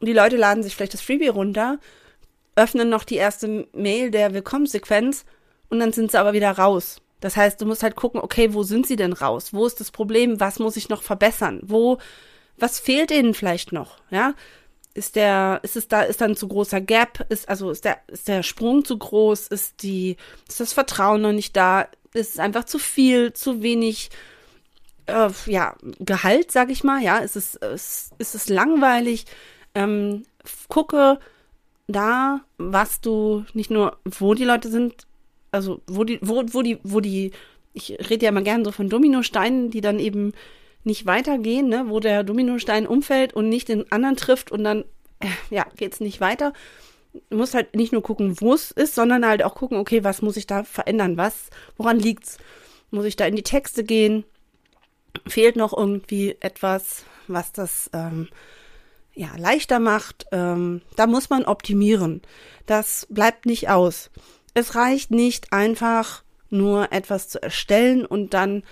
die 0.00 0.14
Leute 0.14 0.36
laden 0.36 0.62
sich 0.62 0.74
vielleicht 0.74 0.94
das 0.94 1.02
Freebie 1.02 1.28
runter 1.28 1.78
öffnen 2.56 2.88
noch 2.88 3.04
die 3.04 3.16
erste 3.16 3.66
Mail 3.72 4.10
der 4.10 4.34
Willkommenssequenz 4.34 5.24
und 5.70 5.80
dann 5.80 5.92
sind 5.92 6.10
sie 6.10 6.18
aber 6.18 6.32
wieder 6.32 6.50
raus. 6.50 7.00
Das 7.20 7.36
heißt, 7.36 7.60
du 7.60 7.66
musst 7.66 7.82
halt 7.82 7.94
gucken, 7.94 8.20
okay, 8.20 8.52
wo 8.52 8.64
sind 8.64 8.86
sie 8.86 8.96
denn 8.96 9.12
raus? 9.12 9.52
Wo 9.52 9.64
ist 9.64 9.80
das 9.80 9.92
Problem? 9.92 10.40
Was 10.40 10.58
muss 10.58 10.76
ich 10.76 10.88
noch 10.88 11.02
verbessern? 11.02 11.60
Wo, 11.62 11.98
was 12.58 12.80
fehlt 12.80 13.12
ihnen 13.12 13.32
vielleicht 13.32 13.72
noch? 13.72 13.98
Ja? 14.10 14.34
Ist 14.94 15.16
der, 15.16 15.60
ist 15.62 15.76
es 15.76 15.88
da, 15.88 16.02
ist 16.02 16.20
dann 16.20 16.36
zu 16.36 16.48
großer 16.48 16.80
Gap? 16.80 17.24
Ist, 17.30 17.48
also, 17.48 17.70
ist 17.70 17.84
der, 17.84 17.98
ist 18.08 18.26
der 18.26 18.42
Sprung 18.42 18.84
zu 18.84 18.98
groß? 18.98 19.46
Ist 19.46 19.82
die, 19.82 20.16
ist 20.48 20.60
das 20.60 20.72
Vertrauen 20.72 21.22
noch 21.22 21.32
nicht 21.32 21.56
da? 21.56 21.88
Ist 22.12 22.34
es 22.34 22.38
einfach 22.40 22.64
zu 22.64 22.78
viel, 22.78 23.32
zu 23.32 23.62
wenig, 23.62 24.10
äh, 25.06 25.30
ja, 25.46 25.76
Gehalt, 26.00 26.50
sag 26.50 26.70
ich 26.70 26.82
mal? 26.82 27.00
Ja, 27.00 27.18
ist 27.18 27.36
es, 27.36 27.54
ist, 27.54 28.10
ist 28.18 28.34
es 28.34 28.48
langweilig? 28.48 29.26
Ähm, 29.76 30.26
gucke, 30.68 31.20
da, 31.88 32.40
was 32.58 33.00
du 33.00 33.44
nicht 33.54 33.70
nur, 33.70 33.98
wo 34.04 34.34
die 34.34 34.44
Leute 34.44 34.70
sind, 34.70 35.06
also 35.50 35.80
wo 35.86 36.04
die, 36.04 36.18
wo, 36.22 36.42
wo 36.52 36.62
die, 36.62 36.78
wo 36.82 37.00
die, 37.00 37.32
ich 37.74 37.98
rede 38.10 38.24
ja 38.24 38.30
immer 38.30 38.42
gern 38.42 38.64
so 38.64 38.72
von 38.72 38.88
Dominosteinen, 38.88 39.70
die 39.70 39.80
dann 39.80 39.98
eben 39.98 40.32
nicht 40.84 41.06
weitergehen, 41.06 41.68
ne, 41.68 41.84
wo 41.88 42.00
der 42.00 42.24
Dominostein 42.24 42.86
umfällt 42.86 43.34
und 43.34 43.48
nicht 43.48 43.68
den 43.68 43.90
anderen 43.92 44.16
trifft 44.16 44.50
und 44.50 44.64
dann, 44.64 44.84
äh, 45.20 45.28
ja, 45.50 45.66
geht's 45.76 46.00
nicht 46.00 46.20
weiter. 46.20 46.52
Du 47.30 47.36
musst 47.36 47.54
halt 47.54 47.76
nicht 47.76 47.92
nur 47.92 48.02
gucken, 48.02 48.40
wo 48.40 48.54
es 48.54 48.70
ist, 48.70 48.94
sondern 48.94 49.26
halt 49.26 49.42
auch 49.42 49.54
gucken, 49.54 49.78
okay, 49.78 50.02
was 50.02 50.22
muss 50.22 50.36
ich 50.36 50.46
da 50.46 50.64
verändern? 50.64 51.16
Was, 51.16 51.50
woran 51.76 51.98
liegt's? 51.98 52.38
Muss 52.90 53.04
ich 53.04 53.16
da 53.16 53.26
in 53.26 53.36
die 53.36 53.42
Texte 53.42 53.84
gehen? 53.84 54.24
Fehlt 55.26 55.56
noch 55.56 55.76
irgendwie 55.76 56.36
etwas, 56.40 57.04
was 57.28 57.52
das 57.52 57.90
ähm, 57.92 58.28
ja, 59.14 59.30
leichter 59.36 59.78
macht, 59.78 60.26
ähm, 60.32 60.82
da 60.96 61.06
muss 61.06 61.30
man 61.30 61.44
optimieren. 61.44 62.22
Das 62.66 63.06
bleibt 63.10 63.46
nicht 63.46 63.68
aus. 63.68 64.10
Es 64.54 64.74
reicht 64.74 65.10
nicht 65.10 65.52
einfach 65.52 66.22
nur 66.50 66.92
etwas 66.92 67.28
zu 67.28 67.42
erstellen 67.42 68.06
und 68.06 68.34
dann 68.34 68.62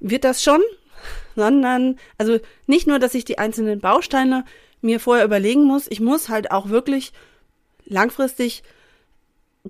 wird 0.00 0.24
das 0.24 0.42
schon, 0.42 0.60
sondern, 1.36 1.98
also 2.18 2.38
nicht 2.66 2.86
nur, 2.86 2.98
dass 2.98 3.14
ich 3.14 3.24
die 3.24 3.38
einzelnen 3.38 3.80
Bausteine 3.80 4.44
mir 4.80 5.00
vorher 5.00 5.24
überlegen 5.24 5.64
muss, 5.64 5.86
ich 5.88 6.00
muss 6.00 6.28
halt 6.28 6.50
auch 6.50 6.68
wirklich 6.68 7.12
langfristig 7.84 8.62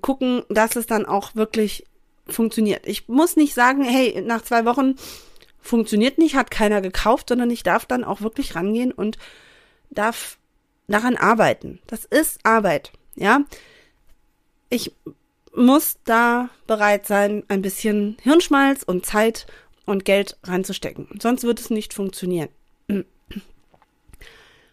gucken, 0.01 0.43
dass 0.49 0.75
es 0.75 0.85
dann 0.85 1.05
auch 1.05 1.35
wirklich 1.35 1.85
funktioniert. 2.27 2.85
Ich 2.85 3.07
muss 3.07 3.35
nicht 3.35 3.53
sagen, 3.53 3.83
hey, 3.83 4.21
nach 4.21 4.41
zwei 4.41 4.65
Wochen 4.65 4.95
funktioniert 5.59 6.17
nicht, 6.17 6.35
hat 6.35 6.51
keiner 6.51 6.81
gekauft, 6.81 7.29
sondern 7.29 7.49
ich 7.49 7.63
darf 7.63 7.85
dann 7.85 8.03
auch 8.03 8.21
wirklich 8.21 8.55
rangehen 8.55 8.91
und 8.91 9.17
darf 9.89 10.37
daran 10.87 11.17
arbeiten. 11.17 11.79
Das 11.87 12.05
ist 12.05 12.39
Arbeit, 12.43 12.91
ja. 13.15 13.41
Ich 14.69 14.91
muss 15.53 15.97
da 16.03 16.49
bereit 16.67 17.07
sein, 17.07 17.43
ein 17.47 17.61
bisschen 17.61 18.17
Hirnschmalz 18.21 18.83
und 18.83 19.05
Zeit 19.05 19.47
und 19.85 20.05
Geld 20.05 20.37
reinzustecken. 20.43 21.07
Sonst 21.21 21.43
wird 21.43 21.59
es 21.59 21.69
nicht 21.69 21.93
funktionieren. 21.93 22.49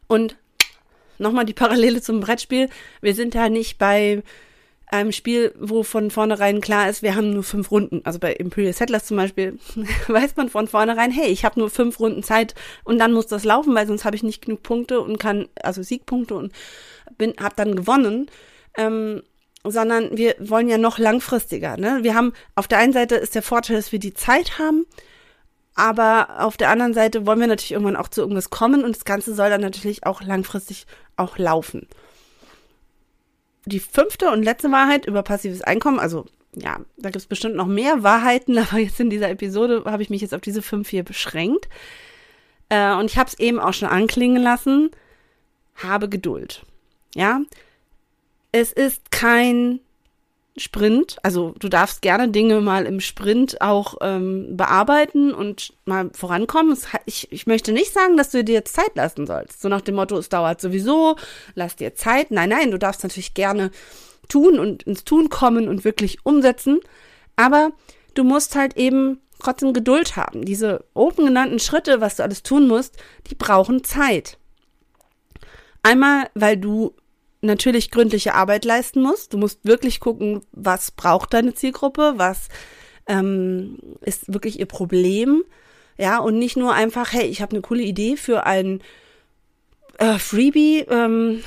Und 0.06 0.36
nochmal 1.18 1.46
die 1.46 1.54
Parallele 1.54 2.02
zum 2.02 2.20
Brettspiel. 2.20 2.68
Wir 3.00 3.14
sind 3.14 3.34
ja 3.34 3.48
nicht 3.48 3.78
bei 3.78 4.22
einem 4.86 5.12
Spiel, 5.12 5.54
wo 5.58 5.82
von 5.82 6.10
vornherein 6.10 6.60
klar 6.60 6.88
ist, 6.88 7.02
wir 7.02 7.14
haben 7.14 7.32
nur 7.32 7.42
fünf 7.42 7.70
Runden. 7.70 8.02
Also 8.04 8.18
bei 8.18 8.32
Imperial 8.32 8.72
Settlers 8.72 9.06
zum 9.06 9.16
Beispiel 9.16 9.58
weiß 10.08 10.36
man 10.36 10.48
von 10.48 10.68
vornherein, 10.68 11.10
hey, 11.10 11.28
ich 11.28 11.44
habe 11.44 11.58
nur 11.58 11.70
fünf 11.70 11.98
Runden 12.00 12.22
Zeit 12.22 12.54
und 12.84 12.98
dann 12.98 13.12
muss 13.12 13.26
das 13.26 13.44
laufen, 13.44 13.74
weil 13.74 13.86
sonst 13.86 14.04
habe 14.04 14.16
ich 14.16 14.22
nicht 14.22 14.44
genug 14.44 14.62
Punkte 14.62 15.00
und 15.00 15.18
kann, 15.18 15.48
also 15.62 15.82
Siegpunkte 15.82 16.34
und 16.34 16.52
bin, 17.16 17.34
hab 17.40 17.56
dann 17.56 17.76
gewonnen. 17.76 18.30
Ähm, 18.76 19.22
sondern 19.66 20.16
wir 20.18 20.34
wollen 20.40 20.68
ja 20.68 20.76
noch 20.76 20.98
langfristiger. 20.98 21.78
Ne? 21.78 22.00
Wir 22.02 22.14
haben 22.14 22.34
auf 22.54 22.68
der 22.68 22.78
einen 22.78 22.92
Seite 22.92 23.14
ist 23.14 23.34
der 23.34 23.42
Vorteil, 23.42 23.76
dass 23.76 23.92
wir 23.92 23.98
die 23.98 24.12
Zeit 24.12 24.58
haben, 24.58 24.84
aber 25.74 26.40
auf 26.40 26.58
der 26.58 26.68
anderen 26.68 26.92
Seite 26.92 27.26
wollen 27.26 27.40
wir 27.40 27.46
natürlich 27.46 27.72
irgendwann 27.72 27.96
auch 27.96 28.08
zu 28.08 28.20
irgendwas 28.20 28.50
kommen 28.50 28.84
und 28.84 28.94
das 28.94 29.06
Ganze 29.06 29.34
soll 29.34 29.48
dann 29.48 29.62
natürlich 29.62 30.04
auch 30.04 30.20
langfristig 30.20 30.86
auch 31.16 31.38
laufen 31.38 31.88
die 33.66 33.80
fünfte 33.80 34.30
und 34.30 34.42
letzte 34.42 34.70
Wahrheit 34.70 35.06
über 35.06 35.22
passives 35.22 35.62
Einkommen, 35.62 35.98
also 35.98 36.26
ja, 36.56 36.80
da 36.96 37.10
gibt 37.10 37.16
es 37.16 37.26
bestimmt 37.26 37.56
noch 37.56 37.66
mehr 37.66 38.02
Wahrheiten, 38.02 38.58
aber 38.58 38.78
jetzt 38.78 39.00
in 39.00 39.10
dieser 39.10 39.30
Episode 39.30 39.84
habe 39.86 40.02
ich 40.02 40.10
mich 40.10 40.22
jetzt 40.22 40.34
auf 40.34 40.40
diese 40.40 40.62
fünf 40.62 40.88
hier 40.88 41.02
beschränkt. 41.02 41.68
Äh, 42.68 42.94
und 42.94 43.06
ich 43.06 43.18
habe 43.18 43.28
es 43.28 43.38
eben 43.38 43.58
auch 43.58 43.74
schon 43.74 43.88
anklingen 43.88 44.42
lassen. 44.42 44.90
Habe 45.76 46.08
Geduld. 46.08 46.64
Ja, 47.14 47.40
es 48.52 48.72
ist 48.72 49.10
kein 49.10 49.80
Sprint. 50.56 51.16
Also 51.22 51.54
du 51.58 51.68
darfst 51.68 52.00
gerne 52.00 52.28
Dinge 52.28 52.60
mal 52.60 52.86
im 52.86 53.00
Sprint 53.00 53.60
auch 53.60 53.96
ähm, 54.00 54.56
bearbeiten 54.56 55.34
und 55.34 55.72
mal 55.84 56.10
vorankommen. 56.12 56.76
Ich, 57.06 57.30
ich 57.32 57.46
möchte 57.46 57.72
nicht 57.72 57.92
sagen, 57.92 58.16
dass 58.16 58.30
du 58.30 58.44
dir 58.44 58.54
jetzt 58.54 58.74
Zeit 58.74 58.94
lassen 58.94 59.26
sollst. 59.26 59.60
So 59.60 59.68
nach 59.68 59.80
dem 59.80 59.96
Motto, 59.96 60.16
es 60.16 60.28
dauert 60.28 60.60
sowieso, 60.60 61.16
lass 61.54 61.76
dir 61.76 61.94
Zeit. 61.94 62.30
Nein, 62.30 62.50
nein, 62.50 62.70
du 62.70 62.78
darfst 62.78 63.02
natürlich 63.02 63.34
gerne 63.34 63.70
tun 64.28 64.58
und 64.58 64.84
ins 64.84 65.04
Tun 65.04 65.28
kommen 65.28 65.68
und 65.68 65.84
wirklich 65.84 66.24
umsetzen. 66.24 66.80
Aber 67.36 67.72
du 68.14 68.22
musst 68.22 68.54
halt 68.54 68.76
eben 68.76 69.20
trotzdem 69.40 69.72
Geduld 69.72 70.16
haben. 70.16 70.44
Diese 70.44 70.84
oben 70.94 71.26
genannten 71.26 71.58
Schritte, 71.58 72.00
was 72.00 72.16
du 72.16 72.22
alles 72.22 72.42
tun 72.44 72.68
musst, 72.68 72.96
die 73.26 73.34
brauchen 73.34 73.82
Zeit. 73.82 74.38
Einmal, 75.82 76.30
weil 76.34 76.56
du 76.56 76.94
natürlich 77.44 77.90
gründliche 77.90 78.34
Arbeit 78.34 78.64
leisten 78.64 79.02
musst. 79.02 79.32
Du 79.32 79.38
musst 79.38 79.64
wirklich 79.64 80.00
gucken, 80.00 80.42
was 80.52 80.90
braucht 80.90 81.34
deine 81.34 81.54
Zielgruppe, 81.54 82.14
was 82.16 82.48
ähm, 83.06 83.78
ist 84.00 84.32
wirklich 84.32 84.58
ihr 84.58 84.66
Problem. 84.66 85.44
Ja, 85.96 86.18
und 86.18 86.38
nicht 86.38 86.56
nur 86.56 86.72
einfach, 86.72 87.12
hey, 87.12 87.26
ich 87.26 87.40
habe 87.40 87.52
eine 87.52 87.60
coole 87.60 87.82
Idee 87.82 88.16
für 88.16 88.46
ein 88.46 88.82
äh, 89.98 90.18
Freebie, 90.18 90.80
ähm, 90.88 91.44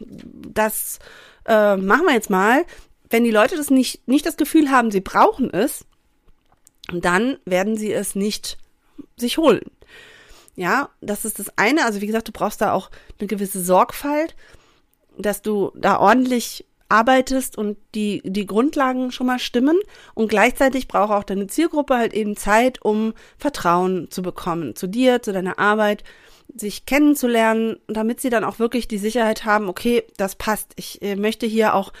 das 0.00 0.98
äh, 1.46 1.76
machen 1.76 2.06
wir 2.06 2.14
jetzt 2.14 2.30
mal. 2.30 2.64
Wenn 3.10 3.24
die 3.24 3.30
Leute 3.30 3.56
das 3.56 3.70
nicht, 3.70 4.06
nicht 4.08 4.26
das 4.26 4.36
Gefühl 4.36 4.70
haben, 4.70 4.90
sie 4.90 5.00
brauchen 5.00 5.52
es, 5.52 5.84
dann 6.92 7.38
werden 7.44 7.76
sie 7.76 7.92
es 7.92 8.14
nicht 8.14 8.58
sich 9.16 9.38
holen. 9.38 9.70
Ja, 10.56 10.90
das 11.00 11.24
ist 11.24 11.38
das 11.38 11.56
eine. 11.56 11.84
Also 11.84 12.00
wie 12.00 12.06
gesagt, 12.06 12.28
du 12.28 12.32
brauchst 12.32 12.60
da 12.60 12.72
auch 12.72 12.90
eine 13.18 13.28
gewisse 13.28 13.62
Sorgfalt, 13.62 14.34
dass 15.18 15.42
du 15.42 15.72
da 15.74 15.98
ordentlich 15.98 16.64
arbeitest 16.88 17.58
und 17.58 17.76
die, 17.94 18.22
die 18.24 18.46
Grundlagen 18.46 19.12
schon 19.12 19.26
mal 19.26 19.38
stimmen. 19.38 19.78
Und 20.14 20.28
gleichzeitig 20.28 20.88
braucht 20.88 21.12
auch 21.12 21.24
deine 21.24 21.46
Zielgruppe 21.46 21.96
halt 21.96 22.14
eben 22.14 22.36
Zeit, 22.36 22.82
um 22.82 23.12
Vertrauen 23.36 24.10
zu 24.10 24.22
bekommen 24.22 24.74
zu 24.74 24.86
dir, 24.86 25.22
zu 25.22 25.32
deiner 25.32 25.58
Arbeit, 25.58 26.02
sich 26.54 26.86
kennenzulernen, 26.86 27.76
damit 27.88 28.20
sie 28.20 28.30
dann 28.30 28.44
auch 28.44 28.58
wirklich 28.58 28.88
die 28.88 28.98
Sicherheit 28.98 29.44
haben, 29.44 29.68
okay, 29.68 30.04
das 30.16 30.34
passt. 30.34 30.72
Ich 30.76 31.02
äh, 31.02 31.14
möchte 31.14 31.44
hier 31.46 31.74
auch 31.74 31.92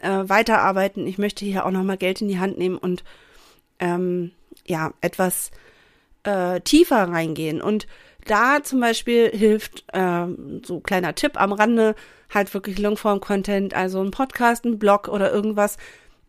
äh, 0.00 0.24
weiterarbeiten. 0.28 1.06
Ich 1.06 1.16
möchte 1.16 1.46
hier 1.46 1.64
auch 1.64 1.70
nochmal 1.70 1.96
Geld 1.96 2.20
in 2.20 2.28
die 2.28 2.38
Hand 2.38 2.58
nehmen 2.58 2.76
und 2.76 3.04
ähm, 3.78 4.32
ja, 4.66 4.92
etwas 5.00 5.50
äh, 6.24 6.60
tiefer 6.60 7.08
reingehen. 7.08 7.62
Und 7.62 7.86
da 8.30 8.62
zum 8.62 8.80
Beispiel 8.80 9.30
hilft 9.30 9.84
äh, 9.92 10.26
so 10.64 10.80
kleiner 10.80 11.14
Tipp 11.14 11.40
am 11.40 11.52
Rande, 11.52 11.94
halt 12.32 12.52
wirklich 12.54 12.78
Longform-Content, 12.78 13.74
also 13.74 14.00
ein 14.02 14.10
Podcast, 14.10 14.64
ein 14.64 14.78
Blog 14.78 15.08
oder 15.08 15.32
irgendwas, 15.32 15.76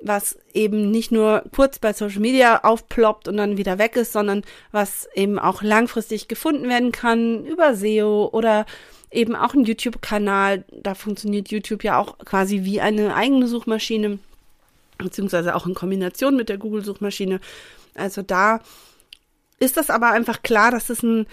was 0.02 0.38
eben 0.54 0.92
nicht 0.92 1.12
nur 1.12 1.44
kurz 1.54 1.80
bei 1.80 1.92
Social 1.94 2.22
Media 2.22 2.64
aufploppt 2.64 3.28
und 3.28 3.38
dann 3.38 3.58
wieder 3.58 3.78
weg 3.78 3.98
ist, 3.98 4.14
sondern 4.14 4.44
was 4.72 5.10
eben 5.14 5.38
auch 5.40 5.62
langfristig 5.62 6.28
gefunden 6.28 6.70
werden 6.70 6.92
kann 6.92 7.46
über 7.46 7.76
SEO 7.76 8.30
oder 8.32 8.66
eben 9.12 9.36
auch 9.36 9.54
ein 9.54 9.66
YouTube-Kanal. 9.66 10.64
Da 10.72 10.96
funktioniert 10.96 11.50
YouTube 11.50 11.84
ja 11.84 11.98
auch 11.98 12.18
quasi 12.20 12.64
wie 12.64 12.80
eine 12.80 13.16
eigene 13.16 13.48
Suchmaschine, 13.48 14.20
beziehungsweise 14.98 15.56
auch 15.56 15.68
in 15.68 15.74
Kombination 15.74 16.36
mit 16.38 16.48
der 16.48 16.58
Google-Suchmaschine. 16.58 17.42
Also 17.94 18.22
da 18.22 18.62
ist 19.60 19.76
das 19.76 19.90
aber 19.90 20.12
einfach 20.12 20.42
klar, 20.44 20.72
dass 20.72 20.90
es 20.90 21.04
ein, 21.04 21.28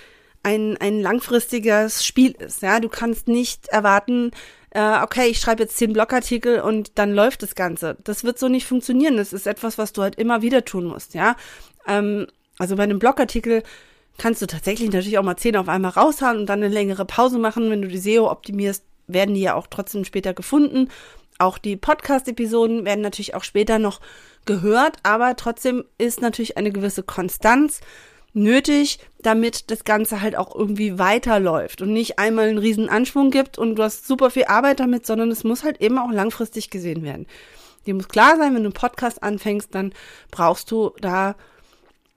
ein, 0.46 0.76
ein 0.76 1.00
langfristiges 1.00 2.06
Spiel 2.06 2.30
ist. 2.38 2.62
Ja, 2.62 2.78
du 2.78 2.88
kannst 2.88 3.26
nicht 3.26 3.66
erwarten, 3.66 4.30
äh, 4.70 5.02
okay, 5.02 5.26
ich 5.26 5.40
schreibe 5.40 5.64
jetzt 5.64 5.76
zehn 5.76 5.92
Blogartikel 5.92 6.60
und 6.60 6.98
dann 7.00 7.12
läuft 7.12 7.42
das 7.42 7.56
Ganze. 7.56 7.96
Das 8.04 8.22
wird 8.22 8.38
so 8.38 8.46
nicht 8.46 8.64
funktionieren. 8.64 9.16
Das 9.16 9.32
ist 9.32 9.48
etwas, 9.48 9.76
was 9.76 9.92
du 9.92 10.02
halt 10.02 10.14
immer 10.14 10.42
wieder 10.42 10.64
tun 10.64 10.84
musst, 10.84 11.14
ja. 11.14 11.34
Ähm, 11.88 12.28
also 12.58 12.76
bei 12.76 12.84
einem 12.84 13.00
Blogartikel 13.00 13.64
kannst 14.18 14.40
du 14.40 14.46
tatsächlich 14.46 14.88
natürlich 14.92 15.18
auch 15.18 15.24
mal 15.24 15.36
zehn 15.36 15.56
auf 15.56 15.68
einmal 15.68 15.90
raushauen 15.90 16.38
und 16.38 16.46
dann 16.46 16.62
eine 16.62 16.72
längere 16.72 17.04
Pause 17.04 17.40
machen. 17.40 17.68
Wenn 17.68 17.82
du 17.82 17.88
die 17.88 17.98
SEO 17.98 18.30
optimierst, 18.30 18.84
werden 19.08 19.34
die 19.34 19.42
ja 19.42 19.54
auch 19.54 19.66
trotzdem 19.66 20.04
später 20.04 20.32
gefunden. 20.32 20.90
Auch 21.38 21.58
die 21.58 21.76
Podcast-Episoden 21.76 22.84
werden 22.84 23.00
natürlich 23.00 23.34
auch 23.34 23.44
später 23.44 23.80
noch 23.80 24.00
gehört, 24.44 24.98
aber 25.02 25.34
trotzdem 25.34 25.84
ist 25.98 26.22
natürlich 26.22 26.56
eine 26.56 26.70
gewisse 26.70 27.02
Konstanz 27.02 27.80
nötig, 28.36 28.98
damit 29.22 29.70
das 29.70 29.84
Ganze 29.84 30.20
halt 30.20 30.36
auch 30.36 30.54
irgendwie 30.54 30.98
weiterläuft 30.98 31.82
und 31.82 31.92
nicht 31.92 32.18
einmal 32.18 32.48
einen 32.48 32.58
riesen 32.58 32.88
Anschwung 32.88 33.30
gibt 33.30 33.58
und 33.58 33.76
du 33.76 33.82
hast 33.82 34.06
super 34.06 34.30
viel 34.30 34.44
Arbeit 34.44 34.78
damit, 34.80 35.06
sondern 35.06 35.30
es 35.30 35.42
muss 35.42 35.64
halt 35.64 35.80
eben 35.80 35.98
auch 35.98 36.10
langfristig 36.10 36.70
gesehen 36.70 37.02
werden. 37.02 37.26
Dir 37.86 37.94
muss 37.94 38.08
klar 38.08 38.36
sein, 38.36 38.54
wenn 38.54 38.62
du 38.62 38.68
einen 38.68 38.72
Podcast 38.72 39.22
anfängst, 39.22 39.74
dann 39.74 39.92
brauchst 40.30 40.70
du 40.70 40.92
da 41.00 41.34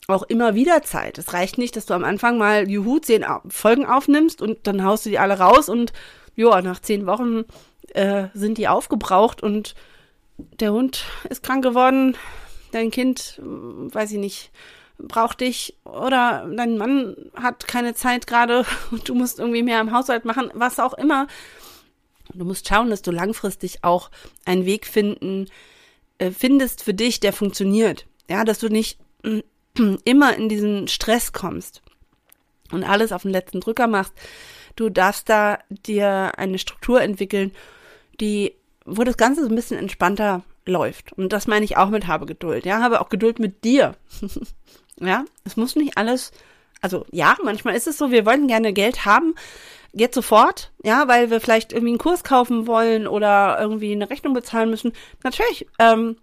auch 0.08 0.24
immer 0.24 0.56
wieder 0.56 0.82
Zeit. 0.82 1.18
Es 1.18 1.34
reicht 1.34 1.58
nicht, 1.58 1.76
dass 1.76 1.86
du 1.86 1.94
am 1.94 2.04
Anfang 2.04 2.38
mal 2.38 2.70
Juhu 2.70 3.00
zehn 3.00 3.26
Folgen 3.48 3.86
aufnimmst 3.86 4.42
und 4.42 4.68
dann 4.68 4.84
haust 4.84 5.06
du 5.06 5.10
die 5.10 5.20
alle 5.20 5.40
raus 5.40 5.70
und 5.70 5.94
ja, 6.36 6.62
nach 6.62 6.80
zehn 6.80 7.06
Wochen 7.06 7.46
äh, 7.94 8.28
sind 8.34 8.58
die 8.58 8.68
aufgebraucht 8.68 9.42
und 9.42 9.76
der 10.38 10.74
Hund 10.74 11.06
ist 11.30 11.44
krank 11.44 11.64
geworden, 11.64 12.18
dein 12.72 12.92
Kind, 12.92 13.40
weiß 13.42 14.12
ich 14.12 14.18
nicht, 14.20 14.52
braucht 15.00 15.42
dich 15.42 15.76
oder 15.86 16.48
dein 16.56 16.78
Mann 16.78 17.16
hat 17.36 17.68
keine 17.68 17.94
Zeit 17.96 18.28
gerade 18.28 18.66
und 18.92 19.08
du 19.10 19.16
musst 19.16 19.40
irgendwie 19.40 19.64
mehr 19.64 19.82
im 19.82 19.92
Haushalt 19.92 20.26
machen, 20.26 20.52
was 20.54 20.80
auch 20.80 20.94
immer. 20.94 21.28
Du 22.34 22.46
musst 22.46 22.68
schauen, 22.68 22.90
dass 22.90 23.02
du 23.02 23.12
langfristig 23.12 23.84
auch 23.84 24.12
einen 24.46 24.66
Weg 24.66 24.86
finden, 24.86 25.48
äh, 26.20 26.32
findest 26.32 26.84
für 26.84 26.94
dich, 26.94 27.20
der 27.20 27.34
funktioniert. 27.34 28.06
Ja, 28.30 28.44
dass 28.44 28.60
du 28.60 28.68
nicht 28.70 29.00
immer 30.04 30.36
in 30.36 30.50
diesen 30.50 30.88
Stress 30.88 31.34
kommst 31.34 31.82
und 32.72 32.84
alles 32.84 33.12
auf 33.12 33.24
den 33.24 33.32
letzten 33.32 33.62
Drücker 33.62 33.88
machst. 33.88 34.14
Du 34.76 34.90
darfst 34.90 35.28
da 35.30 35.60
dir 35.70 36.38
eine 36.38 36.60
Struktur 36.60 37.02
entwickeln, 37.02 37.52
die, 38.20 38.54
wo 38.86 39.04
das 39.04 39.18
Ganze 39.18 39.42
so 39.44 39.50
ein 39.50 39.56
bisschen 39.56 39.80
entspannter 39.80 40.44
läuft. 40.66 41.14
Und 41.14 41.34
das 41.34 41.48
meine 41.48 41.66
ich 41.66 41.78
auch 41.78 41.90
mit 41.90 42.08
habe 42.08 42.26
Geduld. 42.26 42.66
Ja, 42.66 42.82
habe 42.82 43.02
auch 43.02 43.10
Geduld 43.10 43.40
mit 43.40 43.64
dir. 43.64 43.96
Ja, 45.00 45.26
es 45.46 45.56
muss 45.58 45.76
nicht 45.76 45.98
alles, 45.98 46.32
also 46.82 47.06
ja, 47.12 47.38
manchmal 47.44 47.76
ist 47.76 47.88
es 47.88 47.98
so, 47.98 48.12
wir 48.12 48.26
wollen 48.26 48.48
gerne 48.48 48.74
Geld 48.74 49.06
haben, 49.06 49.36
jetzt 49.94 50.16
sofort, 50.16 50.72
ja, 50.84 51.08
weil 51.08 51.30
wir 51.30 51.42
vielleicht 51.42 51.72
irgendwie 51.72 51.92
einen 51.92 52.00
Kurs 52.00 52.24
kaufen 52.24 52.68
wollen 52.68 53.08
oder 53.08 53.58
irgendwie 53.60 53.92
eine 53.92 54.10
Rechnung 54.10 54.34
bezahlen 54.34 54.70
müssen. 54.70 54.94
Natürlich, 55.24 55.68
ähm, 55.80 56.18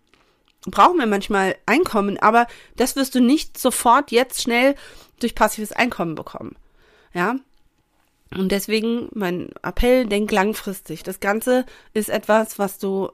brauchen 0.66 0.98
wir 0.98 1.06
manchmal 1.06 1.56
Einkommen, 1.66 2.18
aber 2.18 2.46
das 2.76 2.96
wirst 2.96 3.14
du 3.14 3.20
nicht 3.20 3.58
sofort 3.58 4.10
jetzt 4.10 4.42
schnell 4.42 4.74
durch 5.20 5.34
passives 5.34 5.72
Einkommen 5.72 6.14
bekommen. 6.14 6.56
Ja. 7.14 7.36
Und 8.34 8.50
deswegen 8.50 9.08
mein 9.14 9.50
Appell, 9.62 10.06
denk 10.06 10.32
langfristig. 10.32 11.04
Das 11.04 11.20
Ganze 11.20 11.64
ist 11.94 12.10
etwas, 12.10 12.58
was 12.58 12.78
du 12.78 13.10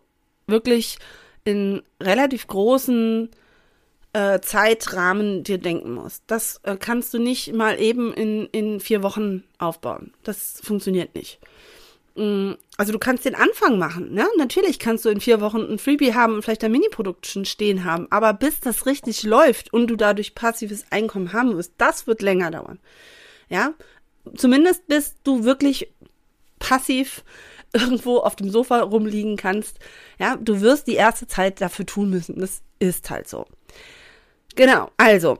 wirklich 0.46 0.98
in 1.44 1.82
relativ 2.00 2.46
großen 2.46 3.30
äh, 4.12 4.40
Zeitrahmen 4.40 5.42
dir 5.42 5.58
denken 5.58 5.94
musst. 5.94 6.22
Das 6.26 6.60
äh, 6.64 6.76
kannst 6.76 7.14
du 7.14 7.18
nicht 7.18 7.54
mal 7.54 7.80
eben 7.80 8.12
in, 8.12 8.46
in 8.46 8.80
vier 8.80 9.02
Wochen 9.02 9.44
aufbauen. 9.58 10.12
Das 10.22 10.60
funktioniert 10.62 11.14
nicht. 11.14 11.40
Mm, 12.14 12.52
also 12.76 12.92
du 12.92 12.98
kannst 12.98 13.24
den 13.24 13.34
Anfang 13.34 13.78
machen, 13.78 14.12
ne? 14.12 14.26
Natürlich 14.36 14.78
kannst 14.78 15.04
du 15.04 15.08
in 15.08 15.20
vier 15.20 15.40
Wochen 15.40 15.62
ein 15.62 15.78
Freebie 15.78 16.14
haben 16.14 16.34
und 16.34 16.42
vielleicht 16.42 16.64
ein 16.64 16.72
Mini-Produkt 16.72 17.26
schon 17.26 17.46
stehen 17.46 17.84
haben, 17.84 18.06
aber 18.10 18.34
bis 18.34 18.60
das 18.60 18.84
richtig 18.84 19.22
läuft 19.22 19.72
und 19.72 19.86
du 19.86 19.96
dadurch 19.96 20.34
passives 20.34 20.84
Einkommen 20.90 21.32
haben 21.32 21.56
wirst, 21.56 21.72
das 21.78 22.06
wird 22.06 22.20
länger 22.20 22.50
dauern. 22.50 22.80
Ja? 23.48 23.72
Zumindest 24.36 24.86
bis 24.88 25.16
du 25.24 25.44
wirklich 25.44 25.90
passiv 26.58 27.24
irgendwo 27.72 28.18
auf 28.18 28.36
dem 28.36 28.50
Sofa 28.50 28.80
rumliegen 28.80 29.38
kannst. 29.38 29.78
Ja, 30.18 30.36
du 30.36 30.60
wirst 30.60 30.86
die 30.88 30.94
erste 30.96 31.26
Zeit 31.26 31.62
dafür 31.62 31.86
tun 31.86 32.10
müssen. 32.10 32.38
Das 32.38 32.60
ist 32.78 33.08
halt 33.08 33.26
so. 33.26 33.46
Genau, 34.54 34.90
also 34.96 35.38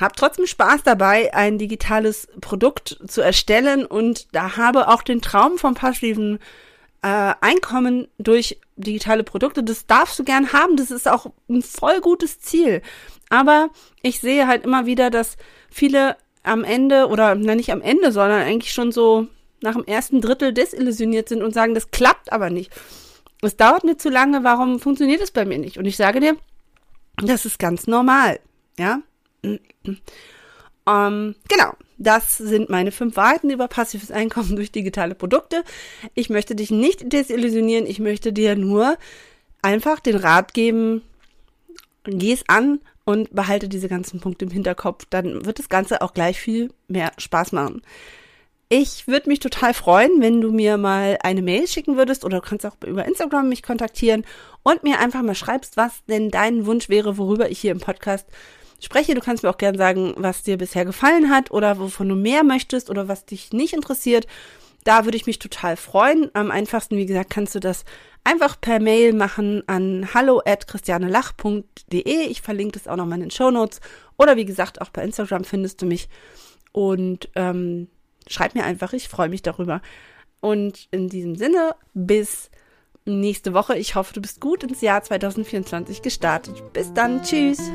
hab 0.00 0.16
trotzdem 0.16 0.46
Spaß 0.46 0.84
dabei, 0.84 1.34
ein 1.34 1.58
digitales 1.58 2.28
Produkt 2.40 2.98
zu 3.08 3.20
erstellen 3.20 3.84
und 3.84 4.28
da 4.32 4.56
habe 4.56 4.88
auch 4.88 5.02
den 5.02 5.20
Traum 5.20 5.58
vom 5.58 5.74
passiven 5.74 6.38
äh, 7.02 7.34
Einkommen 7.40 8.06
durch 8.18 8.58
digitale 8.76 9.24
Produkte. 9.24 9.64
Das 9.64 9.86
darfst 9.86 10.18
du 10.18 10.24
gern 10.24 10.52
haben, 10.52 10.76
das 10.76 10.90
ist 10.90 11.08
auch 11.08 11.26
ein 11.48 11.62
voll 11.62 12.00
gutes 12.00 12.40
Ziel. 12.40 12.82
Aber 13.28 13.70
ich 14.02 14.20
sehe 14.20 14.46
halt 14.46 14.64
immer 14.64 14.86
wieder, 14.86 15.10
dass 15.10 15.36
viele 15.68 16.16
am 16.44 16.64
Ende 16.64 17.08
oder 17.08 17.34
na 17.34 17.54
nicht 17.54 17.72
am 17.72 17.82
Ende, 17.82 18.12
sondern 18.12 18.42
eigentlich 18.42 18.72
schon 18.72 18.92
so 18.92 19.26
nach 19.60 19.74
dem 19.74 19.84
ersten 19.84 20.20
Drittel 20.20 20.52
desillusioniert 20.52 21.28
sind 21.28 21.42
und 21.42 21.52
sagen, 21.52 21.74
das 21.74 21.90
klappt 21.90 22.32
aber 22.32 22.50
nicht. 22.50 22.72
Es 23.42 23.56
dauert 23.56 23.84
mir 23.84 23.96
zu 23.96 24.08
lange, 24.08 24.44
warum 24.44 24.80
funktioniert 24.80 25.20
es 25.20 25.30
bei 25.30 25.44
mir 25.44 25.58
nicht? 25.58 25.78
Und 25.78 25.84
ich 25.84 25.96
sage 25.96 26.20
dir, 26.20 26.36
das 27.22 27.44
ist 27.44 27.58
ganz 27.58 27.86
normal, 27.86 28.40
ja. 28.78 29.00
Ähm, 29.42 31.34
genau, 31.48 31.72
das 31.98 32.38
sind 32.38 32.70
meine 32.70 32.92
fünf 32.92 33.16
Wahrheiten 33.16 33.50
über 33.50 33.68
passives 33.68 34.10
Einkommen 34.10 34.56
durch 34.56 34.72
digitale 34.72 35.14
Produkte. 35.14 35.64
Ich 36.14 36.30
möchte 36.30 36.54
dich 36.54 36.70
nicht 36.70 37.12
desillusionieren, 37.12 37.86
ich 37.86 37.98
möchte 37.98 38.32
dir 38.32 38.56
nur 38.56 38.96
einfach 39.62 40.00
den 40.00 40.16
Rat 40.16 40.54
geben, 40.54 41.02
geh 42.04 42.32
es 42.32 42.48
an 42.48 42.80
und 43.04 43.34
behalte 43.34 43.68
diese 43.68 43.88
ganzen 43.88 44.20
Punkte 44.20 44.44
im 44.44 44.50
Hinterkopf, 44.50 45.04
dann 45.10 45.44
wird 45.44 45.58
das 45.58 45.68
Ganze 45.68 46.02
auch 46.02 46.14
gleich 46.14 46.38
viel 46.38 46.72
mehr 46.86 47.12
Spaß 47.18 47.52
machen. 47.52 47.82
Ich 48.70 49.08
würde 49.08 49.30
mich 49.30 49.40
total 49.40 49.72
freuen, 49.72 50.20
wenn 50.20 50.42
du 50.42 50.52
mir 50.52 50.76
mal 50.76 51.16
eine 51.22 51.40
Mail 51.40 51.66
schicken 51.66 51.96
würdest 51.96 52.22
oder 52.22 52.40
du 52.40 52.46
kannst 52.46 52.66
auch 52.66 52.76
über 52.86 53.06
Instagram 53.06 53.48
mich 53.48 53.62
kontaktieren 53.62 54.26
und 54.62 54.82
mir 54.82 54.98
einfach 54.98 55.22
mal 55.22 55.34
schreibst, 55.34 55.78
was 55.78 56.04
denn 56.04 56.30
dein 56.30 56.66
Wunsch 56.66 56.90
wäre, 56.90 57.16
worüber 57.16 57.50
ich 57.50 57.58
hier 57.60 57.72
im 57.72 57.80
Podcast 57.80 58.28
spreche. 58.78 59.14
Du 59.14 59.22
kannst 59.22 59.42
mir 59.42 59.48
auch 59.48 59.56
gerne 59.56 59.78
sagen, 59.78 60.12
was 60.18 60.42
dir 60.42 60.58
bisher 60.58 60.84
gefallen 60.84 61.30
hat 61.30 61.50
oder 61.50 61.78
wovon 61.78 62.10
du 62.10 62.14
mehr 62.14 62.44
möchtest 62.44 62.90
oder 62.90 63.08
was 63.08 63.24
dich 63.24 63.54
nicht 63.54 63.72
interessiert. 63.72 64.26
Da 64.84 65.06
würde 65.06 65.16
ich 65.16 65.26
mich 65.26 65.38
total 65.38 65.78
freuen. 65.78 66.30
Am 66.34 66.50
einfachsten, 66.50 66.98
wie 66.98 67.06
gesagt, 67.06 67.30
kannst 67.30 67.54
du 67.54 67.60
das 67.60 67.86
einfach 68.22 68.60
per 68.60 68.80
Mail 68.80 69.14
machen 69.14 69.62
an 69.66 70.08
hallo 70.12 70.42
at 70.44 70.68
christianelach.de. 70.68 72.26
Ich 72.26 72.42
verlinke 72.42 72.78
das 72.78 72.86
auch 72.86 72.96
nochmal 72.96 73.16
in 73.16 73.24
den 73.24 73.30
Show 73.30 73.50
Notes. 73.50 73.80
Oder 74.18 74.36
wie 74.36 74.44
gesagt, 74.44 74.82
auch 74.82 74.90
bei 74.90 75.02
Instagram 75.02 75.44
findest 75.44 75.80
du 75.80 75.86
mich. 75.86 76.10
Und 76.72 77.30
ähm, 77.34 77.88
schreib 78.28 78.54
mir 78.54 78.64
einfach, 78.64 78.92
ich 78.92 79.08
freue 79.08 79.28
mich 79.28 79.42
darüber. 79.42 79.80
Und 80.40 80.88
in 80.90 81.08
diesem 81.08 81.34
Sinne, 81.34 81.74
bis 81.94 82.50
nächste 83.04 83.54
Woche. 83.54 83.76
Ich 83.76 83.94
hoffe, 83.94 84.14
du 84.14 84.20
bist 84.20 84.40
gut 84.40 84.62
ins 84.62 84.80
Jahr 84.80 85.02
2024 85.02 86.02
gestartet. 86.02 86.62
Bis 86.72 86.92
dann, 86.92 87.22
tschüss. 87.22 87.70